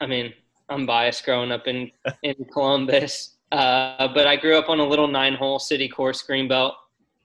I 0.01 0.07
mean, 0.07 0.33
I'm 0.69 0.87
biased 0.87 1.25
growing 1.25 1.53
up 1.53 1.67
in 1.67 1.91
in 2.23 2.35
Columbus, 2.53 3.37
uh, 3.53 4.09
but 4.13 4.27
I 4.27 4.37
grew 4.37 4.57
up 4.57 4.69
on 4.69 4.81
a 4.81 4.87
little 4.87 5.09
nine-hole 5.09 5.59
city 5.59 5.89
course, 5.89 6.23
Greenbelt. 6.29 6.73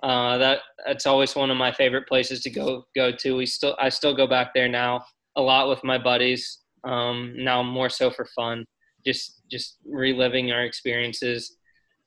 Uh, 0.01 0.37
that 0.37 0.59
that's 0.85 1.05
always 1.05 1.33
one 1.33 1.49
of 1.49 1.55
my 1.55 1.71
favorite 1.71 2.07
places 2.07 2.41
to 2.41 2.49
go 2.49 2.85
go 2.95 3.11
to. 3.11 3.37
We 3.37 3.45
still 3.45 3.75
I 3.79 3.87
still 3.89 4.13
go 4.13 4.27
back 4.27 4.53
there 4.53 4.67
now 4.67 5.05
a 5.35 5.41
lot 5.41 5.69
with 5.69 5.83
my 5.83 5.97
buddies 5.97 6.63
um, 6.83 7.33
now 7.37 7.63
more 7.63 7.89
so 7.89 8.11
for 8.11 8.25
fun, 8.25 8.65
just 9.05 9.41
just 9.49 9.77
reliving 9.85 10.51
our 10.51 10.63
experiences 10.63 11.57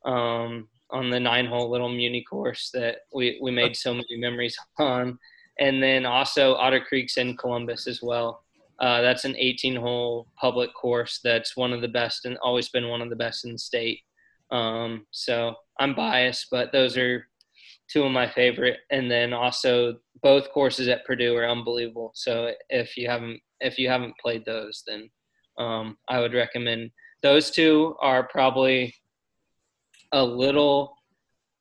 um, 0.05 0.69
on 0.91 1.11
the 1.11 1.21
nine 1.21 1.47
hole 1.47 1.71
little 1.71 1.89
muni 1.89 2.23
course 2.23 2.71
that 2.75 2.99
we, 3.15 3.39
we 3.43 3.51
made 3.51 3.77
so 3.77 3.93
many 3.93 4.17
memories 4.17 4.57
on. 4.79 5.19
And 5.59 5.83
then 5.83 6.05
also 6.05 6.55
Otter 6.55 6.81
Creeks 6.81 7.17
in 7.17 7.37
Columbus 7.37 7.87
as 7.87 8.03
well. 8.03 8.43
Uh, 8.79 9.01
that's 9.01 9.25
an 9.25 9.35
18 9.39 9.77
hole 9.77 10.27
public 10.39 10.75
course 10.75 11.21
that's 11.25 11.57
one 11.57 11.73
of 11.73 11.81
the 11.81 11.89
best 11.89 12.27
and 12.27 12.37
always 12.43 12.69
been 12.69 12.89
one 12.89 13.01
of 13.01 13.09
the 13.09 13.17
best 13.17 13.47
in 13.47 13.53
the 13.53 13.59
state. 13.59 14.01
Um, 14.51 15.07
so 15.11 15.55
I'm 15.79 15.95
biased, 15.95 16.49
but 16.51 16.73
those 16.73 16.97
are 16.97 17.27
two 17.91 18.05
of 18.05 18.13
my 18.13 18.29
favorite. 18.29 18.79
And 18.91 19.11
then 19.11 19.33
also 19.33 19.97
both 20.23 20.51
courses 20.53 20.89
at 20.89 21.05
Purdue 21.05 21.37
are 21.37 21.49
unbelievable. 21.49 22.13
So 22.15 22.53
if 22.69 22.97
you 22.97 23.09
haven't 23.09 23.41
if 23.61 23.79
you 23.79 23.89
haven't 23.89 24.19
played 24.19 24.45
those, 24.45 24.83
then 24.87 25.09
um, 25.59 25.97
I 26.09 26.21
would 26.21 26.35
recommend 26.35 26.91
those 27.23 27.51
two 27.51 27.97
are 28.01 28.29
probably 28.29 28.95
a 30.13 30.23
little 30.23 30.95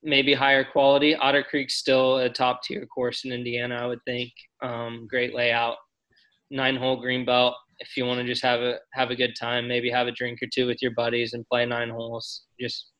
maybe 0.03 0.33
higher 0.33 0.63
quality. 0.63 1.15
Otter 1.15 1.43
Creek's 1.43 1.75
still 1.75 2.17
a 2.19 2.29
top 2.29 2.61
tier 2.63 2.85
course 2.85 3.25
in 3.25 3.31
Indiana, 3.31 3.75
I 3.75 3.87
would 3.87 4.03
think. 4.05 4.31
Um, 4.61 5.07
great 5.09 5.33
layout, 5.33 5.77
nine 6.51 6.75
hole 6.75 6.97
green 6.97 7.25
belt. 7.25 7.55
If 7.79 7.97
you 7.97 8.05
want 8.05 8.19
to 8.19 8.25
just 8.25 8.43
have 8.43 8.61
a 8.61 8.79
have 8.93 9.11
a 9.11 9.15
good 9.15 9.35
time, 9.39 9.67
maybe 9.67 9.89
have 9.89 10.07
a 10.07 10.11
drink 10.11 10.39
or 10.41 10.47
two 10.53 10.67
with 10.67 10.81
your 10.81 10.91
buddies 10.91 11.33
and 11.33 11.45
play 11.47 11.65
nine 11.65 11.89
holes. 11.89 12.43
Just 12.59 12.91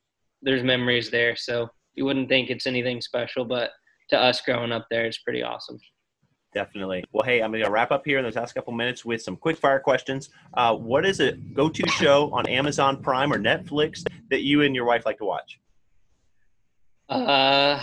there's 0.42 0.64
memories 0.64 1.10
there, 1.10 1.36
so 1.36 1.70
you 1.96 2.06
wouldn't 2.06 2.30
think 2.30 2.50
it's 2.50 2.68
anything 2.68 3.02
special, 3.02 3.46
but 3.46 3.72
to 4.10 4.20
us 4.20 4.42
growing 4.42 4.72
up 4.72 4.86
there, 4.92 5.06
it's 5.06 5.20
pretty 5.20 5.44
awesome. 5.44 5.78
Definitely. 6.54 7.04
Well, 7.12 7.26
hey, 7.26 7.42
I'm 7.42 7.52
going 7.52 7.66
to 7.66 7.70
wrap 7.70 7.92
up 7.92 8.06
here 8.06 8.18
in 8.18 8.24
the 8.24 8.32
last 8.40 8.54
couple 8.54 8.72
minutes 8.72 9.04
with 9.04 9.22
some 9.22 9.36
quick 9.36 9.58
fire 9.58 9.80
questions. 9.80 10.30
Uh, 10.54 10.74
what 10.74 11.06
is 11.06 11.20
a 11.20 11.34
go 11.34 11.68
to 11.68 11.88
show 11.90 12.32
on 12.32 12.48
Amazon 12.48 13.02
Prime 13.02 13.34
or 13.34 13.38
Netflix 13.38 14.06
that 14.30 14.44
you 14.44 14.62
and 14.62 14.74
your 14.74 14.86
wife 14.86 15.06
like 15.06 15.18
to 15.18 15.26
watch? 15.26 15.60
Uh, 17.10 17.82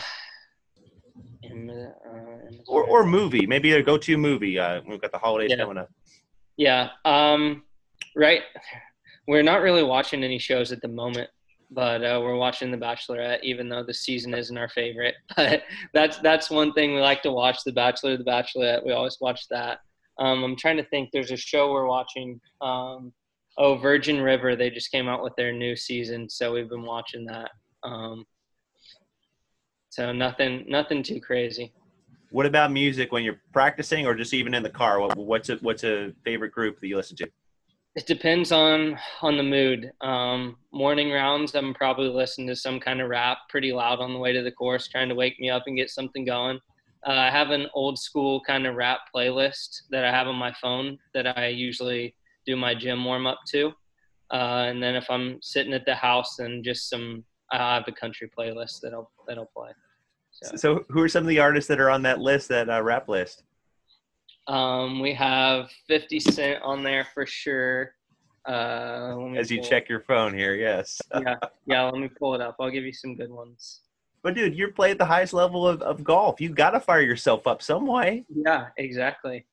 or, 2.67 2.85
or 2.85 3.05
movie, 3.05 3.47
maybe 3.47 3.73
a 3.73 3.83
go 3.83 3.99
to 3.99 4.17
movie. 4.17 4.59
Uh, 4.59 4.81
we've 4.89 5.03
got 5.03 5.13
the 5.13 5.19
holidays 5.19 5.51
yeah. 5.51 5.57
coming 5.57 5.77
up. 5.77 5.91
Yeah. 6.57 6.91
Um, 7.05 7.63
right. 8.17 8.43
We're 9.29 9.43
not 9.43 9.63
really 9.63 9.83
watching 9.83 10.25
any 10.25 10.39
shows 10.39 10.73
at 10.73 10.83
the 10.83 10.89
moment 10.89 11.31
but 11.75 12.05
uh, 12.05 12.21
we're 12.23 12.37
watching 12.37 12.71
The 12.71 12.77
Bachelorette, 12.77 13.43
even 13.43 13.69
though 13.69 13.83
the 13.83 13.95
season 13.95 14.35
isn't 14.35 14.57
our 14.57 14.69
favorite. 14.69 15.15
But 15.37 15.63
that's 15.95 16.19
that's 16.19 16.51
one 16.51 16.73
thing 16.73 16.95
we 16.95 17.01
like 17.01 17.23
to 17.23 17.33
watch: 17.33 17.59
The 17.65 17.73
Bachelor, 17.73 18.17
The 18.17 18.25
Bachelorette. 18.25 18.85
We 18.85 18.93
always 18.93 19.19
watch 19.21 19.49
that. 19.51 19.81
Um, 20.19 20.45
I'm 20.45 20.57
trying 20.57 20.77
to 20.77 20.85
think. 20.85 21.11
There's 21.13 21.31
a 21.31 21.37
show 21.37 21.73
we're 21.73 21.87
watching. 21.87 22.41
Um, 22.61 23.13
oh, 23.59 23.77
Virgin 23.77 24.21
River. 24.21 24.55
They 24.55 24.71
just 24.71 24.91
came 24.91 25.09
out 25.09 25.23
with 25.23 25.35
their 25.37 25.53
new 25.53 25.75
season, 25.75 26.29
so 26.29 26.53
we've 26.53 26.69
been 26.69 26.85
watching 26.85 27.25
that. 27.27 27.51
Um, 27.83 28.25
so 29.89 30.13
nothing, 30.13 30.65
nothing 30.69 31.03
too 31.03 31.21
crazy. 31.21 31.73
What 32.33 32.47
about 32.47 32.73
music 32.73 33.13
when 33.13 33.23
you're 33.23 33.41
practicing, 33.53 34.07
or 34.07 34.15
just 34.15 34.35
even 34.35 34.55
in 34.55 34.63
the 34.63 34.71
car? 34.71 35.01
What, 35.01 35.17
what's 35.17 35.49
a 35.51 35.57
what's 35.57 35.85
a 35.85 36.13
favorite 36.25 36.53
group 36.53 36.81
that 36.81 36.89
you 36.89 36.97
listen 36.97 37.17
to? 37.19 37.29
it 37.95 38.07
depends 38.07 38.53
on 38.53 38.99
on 39.21 39.37
the 39.37 39.43
mood. 39.43 39.93
Um, 40.01 40.57
morning 40.73 41.11
rounds, 41.11 41.55
I'm 41.55 41.75
probably 41.75 42.09
listening 42.09 42.47
to 42.49 42.57
some 42.57 42.81
kind 42.81 43.01
of 43.01 43.09
rap 43.09 43.39
pretty 43.51 43.73
loud 43.73 44.01
on 44.01 44.13
the 44.13 44.19
way 44.19 44.33
to 44.33 44.43
the 44.43 44.51
course, 44.51 44.89
trying 44.89 45.11
to 45.11 45.15
wake 45.15 45.39
me 45.39 45.51
up 45.51 45.65
and 45.67 45.77
get 45.77 45.91
something 45.91 46.25
going. 46.25 46.59
Uh, 47.07 47.13
I 47.13 47.31
have 47.31 47.51
an 47.51 47.67
old 47.75 47.99
school 47.99 48.41
kind 48.47 48.67
of 48.67 48.77
rap 48.77 49.01
playlist 49.15 49.83
that 49.91 50.05
I 50.05 50.11
have 50.11 50.29
on 50.29 50.37
my 50.37 50.55
phone 50.61 50.99
that 51.15 51.37
I 51.37 51.49
usually 51.49 52.15
do 52.47 52.57
my 52.57 52.75
gym 52.75 53.05
warm 53.05 53.27
up 53.27 53.41
to. 53.49 53.73
Uh, 54.33 54.67
and 54.69 54.83
then 54.83 54.95
if 54.95 55.11
I'm 55.11 55.39
sitting 55.43 55.75
at 55.75 55.85
the 55.85 55.95
house, 55.95 56.37
then 56.39 56.63
just 56.65 56.89
some 56.89 57.25
I 57.51 57.59
have 57.59 57.85
a 57.89 57.93
country 57.93 58.31
playlist 58.37 58.81
that 58.81 58.95
I'll 58.95 59.11
that 59.29 59.37
I'll 59.37 59.51
play. 59.55 59.73
So, 60.43 60.57
so 60.57 60.85
who 60.89 61.03
are 61.03 61.09
some 61.09 61.25
of 61.25 61.29
the 61.29 61.39
artists 61.39 61.69
that 61.69 61.81
are 61.81 61.91
on 61.91 62.03
that 62.03 62.21
list, 62.21 62.49
that 62.49 62.69
uh, 62.69 62.83
rap 62.83 63.09
list? 63.09 63.43
Um, 64.49 65.01
we 65.01 65.15
have 65.15 65.71
50 65.87 66.21
Cent 66.21 66.63
on 66.63 66.83
there 66.83 67.07
for 67.15 67.27
sure. 67.27 67.95
Uh, 68.49 69.31
As 69.37 69.51
you 69.51 69.63
check 69.63 69.89
your 69.89 70.01
phone 70.01 70.35
here, 70.35 70.55
yes. 70.55 71.01
yeah, 71.21 71.37
yeah. 71.67 71.83
Let 71.85 71.95
me 71.95 72.09
pull 72.09 72.35
it 72.35 72.41
up. 72.41 72.57
I'll 72.59 72.71
give 72.71 72.85
you 72.85 72.93
some 72.93 73.15
good 73.15 73.31
ones. 73.31 73.81
But 74.23 74.35
dude, 74.35 74.55
you're 74.55 74.73
playing 74.73 74.93
at 74.93 74.99
the 74.99 75.05
highest 75.05 75.33
level 75.33 75.67
of, 75.67 75.81
of 75.83 76.03
golf. 76.03 76.41
You 76.41 76.51
got 76.51 76.71
to 76.71 76.81
fire 76.81 77.01
yourself 77.03 77.47
up 77.47 77.63
some 77.63 77.87
way. 77.87 78.25
Yeah, 78.29 78.69
exactly. 78.77 79.47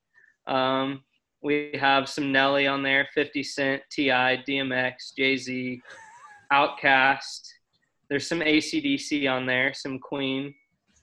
Um, 0.47 1.03
we 1.41 1.71
have 1.79 2.09
some 2.09 2.31
Nelly 2.31 2.67
on 2.67 2.83
there, 2.83 3.07
50 3.13 3.43
Cent, 3.43 3.81
T.I., 3.91 4.43
DMX, 4.47 5.15
Jay 5.15 5.37
Z, 5.37 5.81
OutKast. 6.53 7.47
There's 8.09 8.27
some 8.27 8.39
ACDC 8.39 9.31
on 9.31 9.45
there, 9.45 9.73
some 9.73 9.99
Queen. 9.99 10.53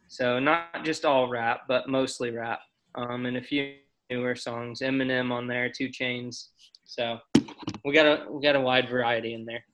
So 0.08 0.38
not 0.38 0.84
just 0.84 1.04
all 1.04 1.28
rap, 1.28 1.62
but 1.68 1.88
mostly 1.88 2.30
rap. 2.30 2.60
Um, 2.94 3.26
and 3.26 3.36
a 3.36 3.42
few 3.42 3.74
newer 4.10 4.34
songs. 4.34 4.80
Eminem 4.80 5.32
on 5.32 5.46
there, 5.46 5.70
2 5.70 5.88
Chainz. 5.88 6.48
So 6.84 7.18
we 7.84 7.92
got 7.92 8.06
a 8.06 8.30
we 8.30 8.40
got 8.42 8.56
a 8.56 8.60
wide 8.60 8.88
variety 8.88 9.34
in 9.34 9.44
there. 9.44 9.64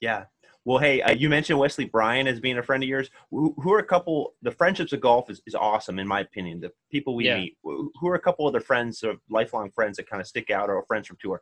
Yeah. 0.00 0.24
Well, 0.64 0.78
hey, 0.78 1.00
uh, 1.00 1.12
you 1.12 1.28
mentioned 1.28 1.60
Wesley 1.60 1.84
Bryan 1.84 2.26
as 2.26 2.40
being 2.40 2.58
a 2.58 2.62
friend 2.62 2.82
of 2.82 2.88
yours. 2.88 3.08
Who, 3.30 3.54
who 3.58 3.72
are 3.72 3.78
a 3.78 3.84
couple? 3.84 4.34
The 4.42 4.50
friendships 4.50 4.92
of 4.92 5.00
golf 5.00 5.30
is, 5.30 5.40
is 5.46 5.54
awesome, 5.54 6.00
in 6.00 6.08
my 6.08 6.20
opinion. 6.20 6.58
The 6.58 6.72
people 6.90 7.14
we 7.14 7.26
yeah. 7.26 7.36
meet. 7.36 7.56
Who 7.62 8.08
are 8.08 8.16
a 8.16 8.20
couple 8.20 8.48
of 8.48 8.52
other 8.52 8.64
friends 8.64 9.04
or 9.04 9.14
lifelong 9.30 9.70
friends 9.70 9.96
that 9.98 10.10
kind 10.10 10.20
of 10.20 10.26
stick 10.26 10.50
out, 10.50 10.68
or 10.68 10.84
friends 10.88 11.06
from 11.06 11.18
tour? 11.20 11.40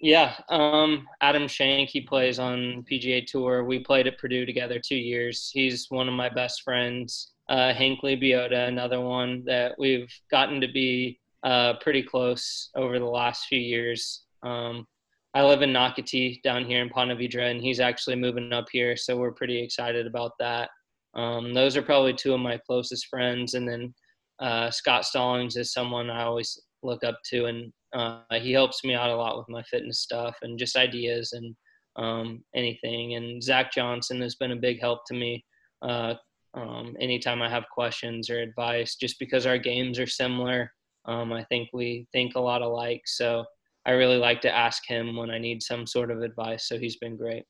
Yeah, 0.00 0.34
um, 0.48 1.06
Adam 1.20 1.46
Schenk. 1.46 1.90
He 1.90 2.00
plays 2.00 2.38
on 2.38 2.84
PGA 2.90 3.26
Tour. 3.26 3.64
We 3.64 3.80
played 3.80 4.06
at 4.06 4.18
Purdue 4.18 4.46
together 4.46 4.80
two 4.80 4.96
years. 4.96 5.50
He's 5.52 5.86
one 5.90 6.08
of 6.08 6.14
my 6.14 6.30
best 6.30 6.62
friends. 6.62 7.31
Uh, 7.48 7.72
Biota, 7.74 8.68
another 8.68 9.00
one 9.00 9.42
that 9.46 9.74
we've 9.78 10.12
gotten 10.30 10.60
to 10.60 10.68
be 10.68 11.20
uh, 11.42 11.74
pretty 11.80 12.02
close 12.02 12.70
over 12.76 12.98
the 12.98 13.04
last 13.04 13.46
few 13.46 13.58
years. 13.58 14.22
Um, 14.42 14.86
I 15.34 15.42
live 15.42 15.62
in 15.62 15.72
Nocatee 15.72 16.42
down 16.42 16.64
here 16.64 16.82
in 16.82 16.90
Ponte 16.90 17.18
Vedra, 17.18 17.50
and 17.50 17.60
he's 17.60 17.80
actually 17.80 18.16
moving 18.16 18.52
up 18.52 18.66
here, 18.70 18.96
so 18.96 19.16
we're 19.16 19.32
pretty 19.32 19.62
excited 19.62 20.06
about 20.06 20.32
that. 20.38 20.70
Um, 21.14 21.52
those 21.54 21.76
are 21.76 21.82
probably 21.82 22.12
two 22.12 22.34
of 22.34 22.40
my 22.40 22.58
closest 22.66 23.06
friends, 23.06 23.54
and 23.54 23.68
then 23.68 23.94
uh, 24.40 24.70
Scott 24.70 25.04
Stallings 25.04 25.56
is 25.56 25.72
someone 25.72 26.10
I 26.10 26.24
always 26.24 26.60
look 26.82 27.02
up 27.04 27.18
to, 27.30 27.46
and 27.46 27.72
uh, 27.94 28.20
he 28.40 28.52
helps 28.52 28.84
me 28.84 28.94
out 28.94 29.10
a 29.10 29.16
lot 29.16 29.38
with 29.38 29.48
my 29.48 29.62
fitness 29.64 30.00
stuff 30.00 30.36
and 30.42 30.58
just 30.58 30.76
ideas 30.76 31.32
and 31.32 31.54
um, 31.96 32.44
anything. 32.54 33.14
And 33.14 33.42
Zach 33.42 33.72
Johnson 33.72 34.20
has 34.20 34.34
been 34.34 34.52
a 34.52 34.56
big 34.56 34.80
help 34.80 35.00
to 35.06 35.14
me 35.14 35.44
uh, 35.82 36.14
um, 36.54 36.96
anytime 37.00 37.42
I 37.42 37.48
have 37.48 37.64
questions 37.72 38.28
or 38.28 38.40
advice, 38.40 38.96
just 38.96 39.18
because 39.18 39.46
our 39.46 39.58
games 39.58 39.98
are 39.98 40.06
similar. 40.06 40.72
Um, 41.04 41.32
I 41.32 41.44
think 41.44 41.70
we 41.72 42.06
think 42.12 42.34
a 42.34 42.40
lot 42.40 42.62
alike, 42.62 43.02
so 43.06 43.44
I 43.84 43.92
really 43.92 44.18
like 44.18 44.40
to 44.42 44.54
ask 44.54 44.86
him 44.86 45.16
when 45.16 45.30
I 45.30 45.38
need 45.38 45.62
some 45.62 45.86
sort 45.86 46.10
of 46.10 46.22
advice. 46.22 46.68
So 46.68 46.78
he's 46.78 46.96
been 46.96 47.16
great. 47.16 47.44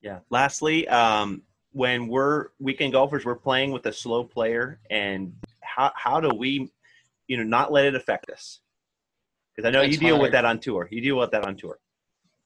Yeah. 0.00 0.20
Lastly, 0.30 0.86
um, 0.88 1.42
when 1.72 2.08
we're 2.08 2.48
weekend 2.58 2.92
golfers, 2.92 3.24
we're 3.24 3.34
playing 3.34 3.72
with 3.72 3.86
a 3.86 3.92
slow 3.92 4.24
player, 4.24 4.80
and 4.90 5.32
how 5.62 5.92
how 5.94 6.20
do 6.20 6.28
we, 6.28 6.70
you 7.26 7.36
know, 7.36 7.42
not 7.42 7.72
let 7.72 7.84
it 7.84 7.94
affect 7.94 8.30
us? 8.30 8.60
Because 9.54 9.68
I 9.68 9.72
know 9.72 9.82
you 9.82 9.96
deal 9.96 10.16
hard. 10.16 10.22
with 10.22 10.32
that 10.32 10.44
on 10.44 10.60
tour. 10.60 10.88
You 10.90 11.00
deal 11.00 11.16
with 11.16 11.32
that 11.32 11.44
on 11.44 11.56
tour. 11.56 11.78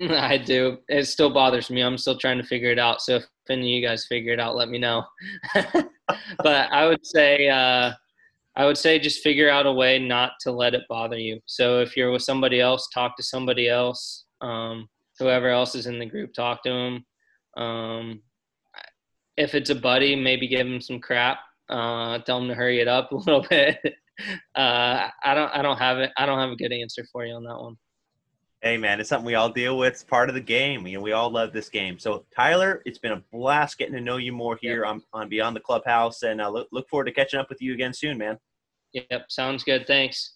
I 0.10 0.38
do. 0.38 0.78
It 0.88 1.04
still 1.06 1.30
bothers 1.30 1.70
me. 1.70 1.82
I'm 1.82 1.98
still 1.98 2.16
trying 2.16 2.38
to 2.38 2.44
figure 2.44 2.70
it 2.70 2.78
out. 2.78 3.02
So 3.02 3.16
if 3.16 3.24
of 3.50 3.58
you 3.58 3.86
guys 3.86 4.06
figure 4.06 4.32
it 4.32 4.40
out, 4.40 4.56
let 4.56 4.68
me 4.68 4.78
know. 4.78 5.04
but 5.54 6.72
I 6.72 6.86
would 6.86 7.04
say 7.04 7.48
uh, 7.48 7.92
I 8.54 8.66
would 8.66 8.76
say 8.76 8.98
just 8.98 9.22
figure 9.22 9.48
out 9.48 9.66
a 9.66 9.72
way 9.72 9.98
not 9.98 10.32
to 10.42 10.52
let 10.52 10.74
it 10.74 10.82
bother 10.88 11.18
you. 11.18 11.40
So 11.46 11.80
if 11.80 11.96
you're 11.96 12.12
with 12.12 12.22
somebody 12.22 12.60
else, 12.60 12.88
talk 12.92 13.16
to 13.16 13.22
somebody 13.22 13.68
else. 13.68 14.26
Um, 14.40 14.88
whoever 15.18 15.48
else 15.48 15.74
is 15.74 15.86
in 15.86 15.98
the 15.98 16.06
group, 16.06 16.34
talk 16.34 16.62
to 16.64 16.70
them. 16.70 17.04
Um, 17.56 18.22
if 19.36 19.54
it's 19.54 19.70
a 19.70 19.74
buddy, 19.74 20.14
maybe 20.14 20.48
give 20.48 20.66
him 20.66 20.80
some 20.80 21.00
crap. 21.00 21.38
Uh, 21.68 22.18
tell 22.18 22.38
him 22.38 22.48
to 22.48 22.54
hurry 22.54 22.80
it 22.80 22.88
up 22.88 23.12
a 23.12 23.16
little 23.16 23.44
bit. 23.48 23.78
uh, 24.54 25.08
I 25.24 25.34
don't. 25.34 25.50
I 25.54 25.62
don't 25.62 25.78
have 25.78 25.98
it. 25.98 26.10
I 26.18 26.26
don't 26.26 26.38
have 26.38 26.50
a 26.50 26.56
good 26.56 26.72
answer 26.72 27.04
for 27.10 27.24
you 27.24 27.34
on 27.34 27.44
that 27.44 27.58
one. 27.58 27.76
Hey 28.64 28.76
man, 28.76 29.00
it's 29.00 29.08
something 29.08 29.26
we 29.26 29.34
all 29.34 29.48
deal 29.48 29.76
with. 29.76 29.94
It's 29.94 30.04
part 30.04 30.28
of 30.28 30.36
the 30.36 30.40
game. 30.40 30.86
You 30.86 30.98
know, 30.98 31.02
we 31.02 31.10
all 31.10 31.28
love 31.28 31.52
this 31.52 31.68
game. 31.68 31.98
So 31.98 32.24
Tyler, 32.32 32.80
it's 32.86 32.98
been 32.98 33.10
a 33.10 33.22
blast 33.32 33.76
getting 33.76 33.94
to 33.94 34.00
know 34.00 34.18
you 34.18 34.32
more 34.32 34.56
here 34.62 34.84
yep. 34.84 34.88
on, 34.88 35.02
on 35.12 35.28
Beyond 35.28 35.56
the 35.56 35.60
Clubhouse, 35.60 36.22
and 36.22 36.40
I 36.40 36.44
uh, 36.44 36.50
look, 36.50 36.68
look 36.70 36.88
forward 36.88 37.06
to 37.06 37.12
catching 37.12 37.40
up 37.40 37.48
with 37.48 37.60
you 37.60 37.74
again 37.74 37.92
soon, 37.92 38.18
man. 38.18 38.38
Yep, 38.92 39.24
sounds 39.30 39.64
good. 39.64 39.88
Thanks. 39.88 40.34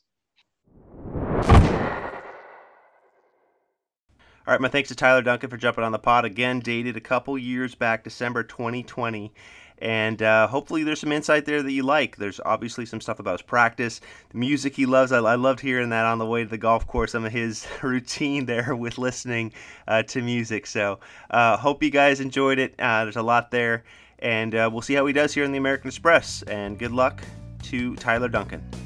All 4.49 4.53
right, 4.53 4.61
my 4.61 4.69
thanks 4.69 4.89
to 4.89 4.97
Tyler 4.97 5.23
Duncan 5.23 5.49
for 5.49 5.57
jumping 5.57 5.85
on 5.85 5.93
the 5.93 5.99
pod 6.01 6.25
again. 6.25 6.59
Dated 6.59 6.97
a 6.97 7.01
couple 7.01 7.39
years 7.39 7.77
back, 7.77 8.03
December 8.03 8.43
2020 8.43 9.33
and 9.79 10.23
uh, 10.23 10.47
hopefully 10.47 10.83
there's 10.83 11.01
some 11.01 11.13
insight 11.13 11.45
there 11.45 11.63
that 11.63 11.73
you 11.73 11.83
like. 11.83 12.17
There's 12.17 12.41
obviously 12.45 12.87
some 12.87 13.01
stuff 13.01 13.19
about 13.19 13.33
his 13.33 13.43
practice, 13.43 14.01
the 14.31 14.39
music 14.39 14.75
he 14.75 14.87
loves. 14.87 15.13
I, 15.13 15.19
I 15.19 15.35
loved 15.35 15.61
hearing 15.61 15.91
that 15.91 16.07
on 16.07 16.19
the 16.19 16.27
way 16.27 16.45
to 16.45 16.49
the 16.49 16.59
golf 16.59 16.87
course. 16.87 17.13
Some 17.13 17.25
of 17.25 17.33
his 17.33 17.67
routine 17.83 18.47
there 18.47 18.75
with 18.75 18.99
listening 18.99 19.53
uh, 19.87 20.03
to 20.05 20.23
music. 20.23 20.67
So 20.67 21.01
uh, 21.31 21.57
hope 21.57 21.83
you 21.83 21.91
guys 21.91 22.21
enjoyed 22.21 22.59
it. 22.59 22.75
Uh, 22.79 23.05
there's 23.05 23.17
a 23.17 23.23
lot 23.23 23.51
there, 23.51 23.85
and 24.19 24.55
uh, 24.55 24.71
we'll 24.73 24.83
see 24.83 24.95
how 24.95 25.07
he 25.07 25.13
does 25.13 25.35
here 25.35 25.45
in 25.45 25.53
the 25.53 25.59
American 25.59 25.89
Express. 25.89 26.43
And 26.43 26.79
good 26.79 26.93
luck 26.93 27.23
to 27.65 27.97
Tyler 27.97 28.29
Duncan. 28.29 28.86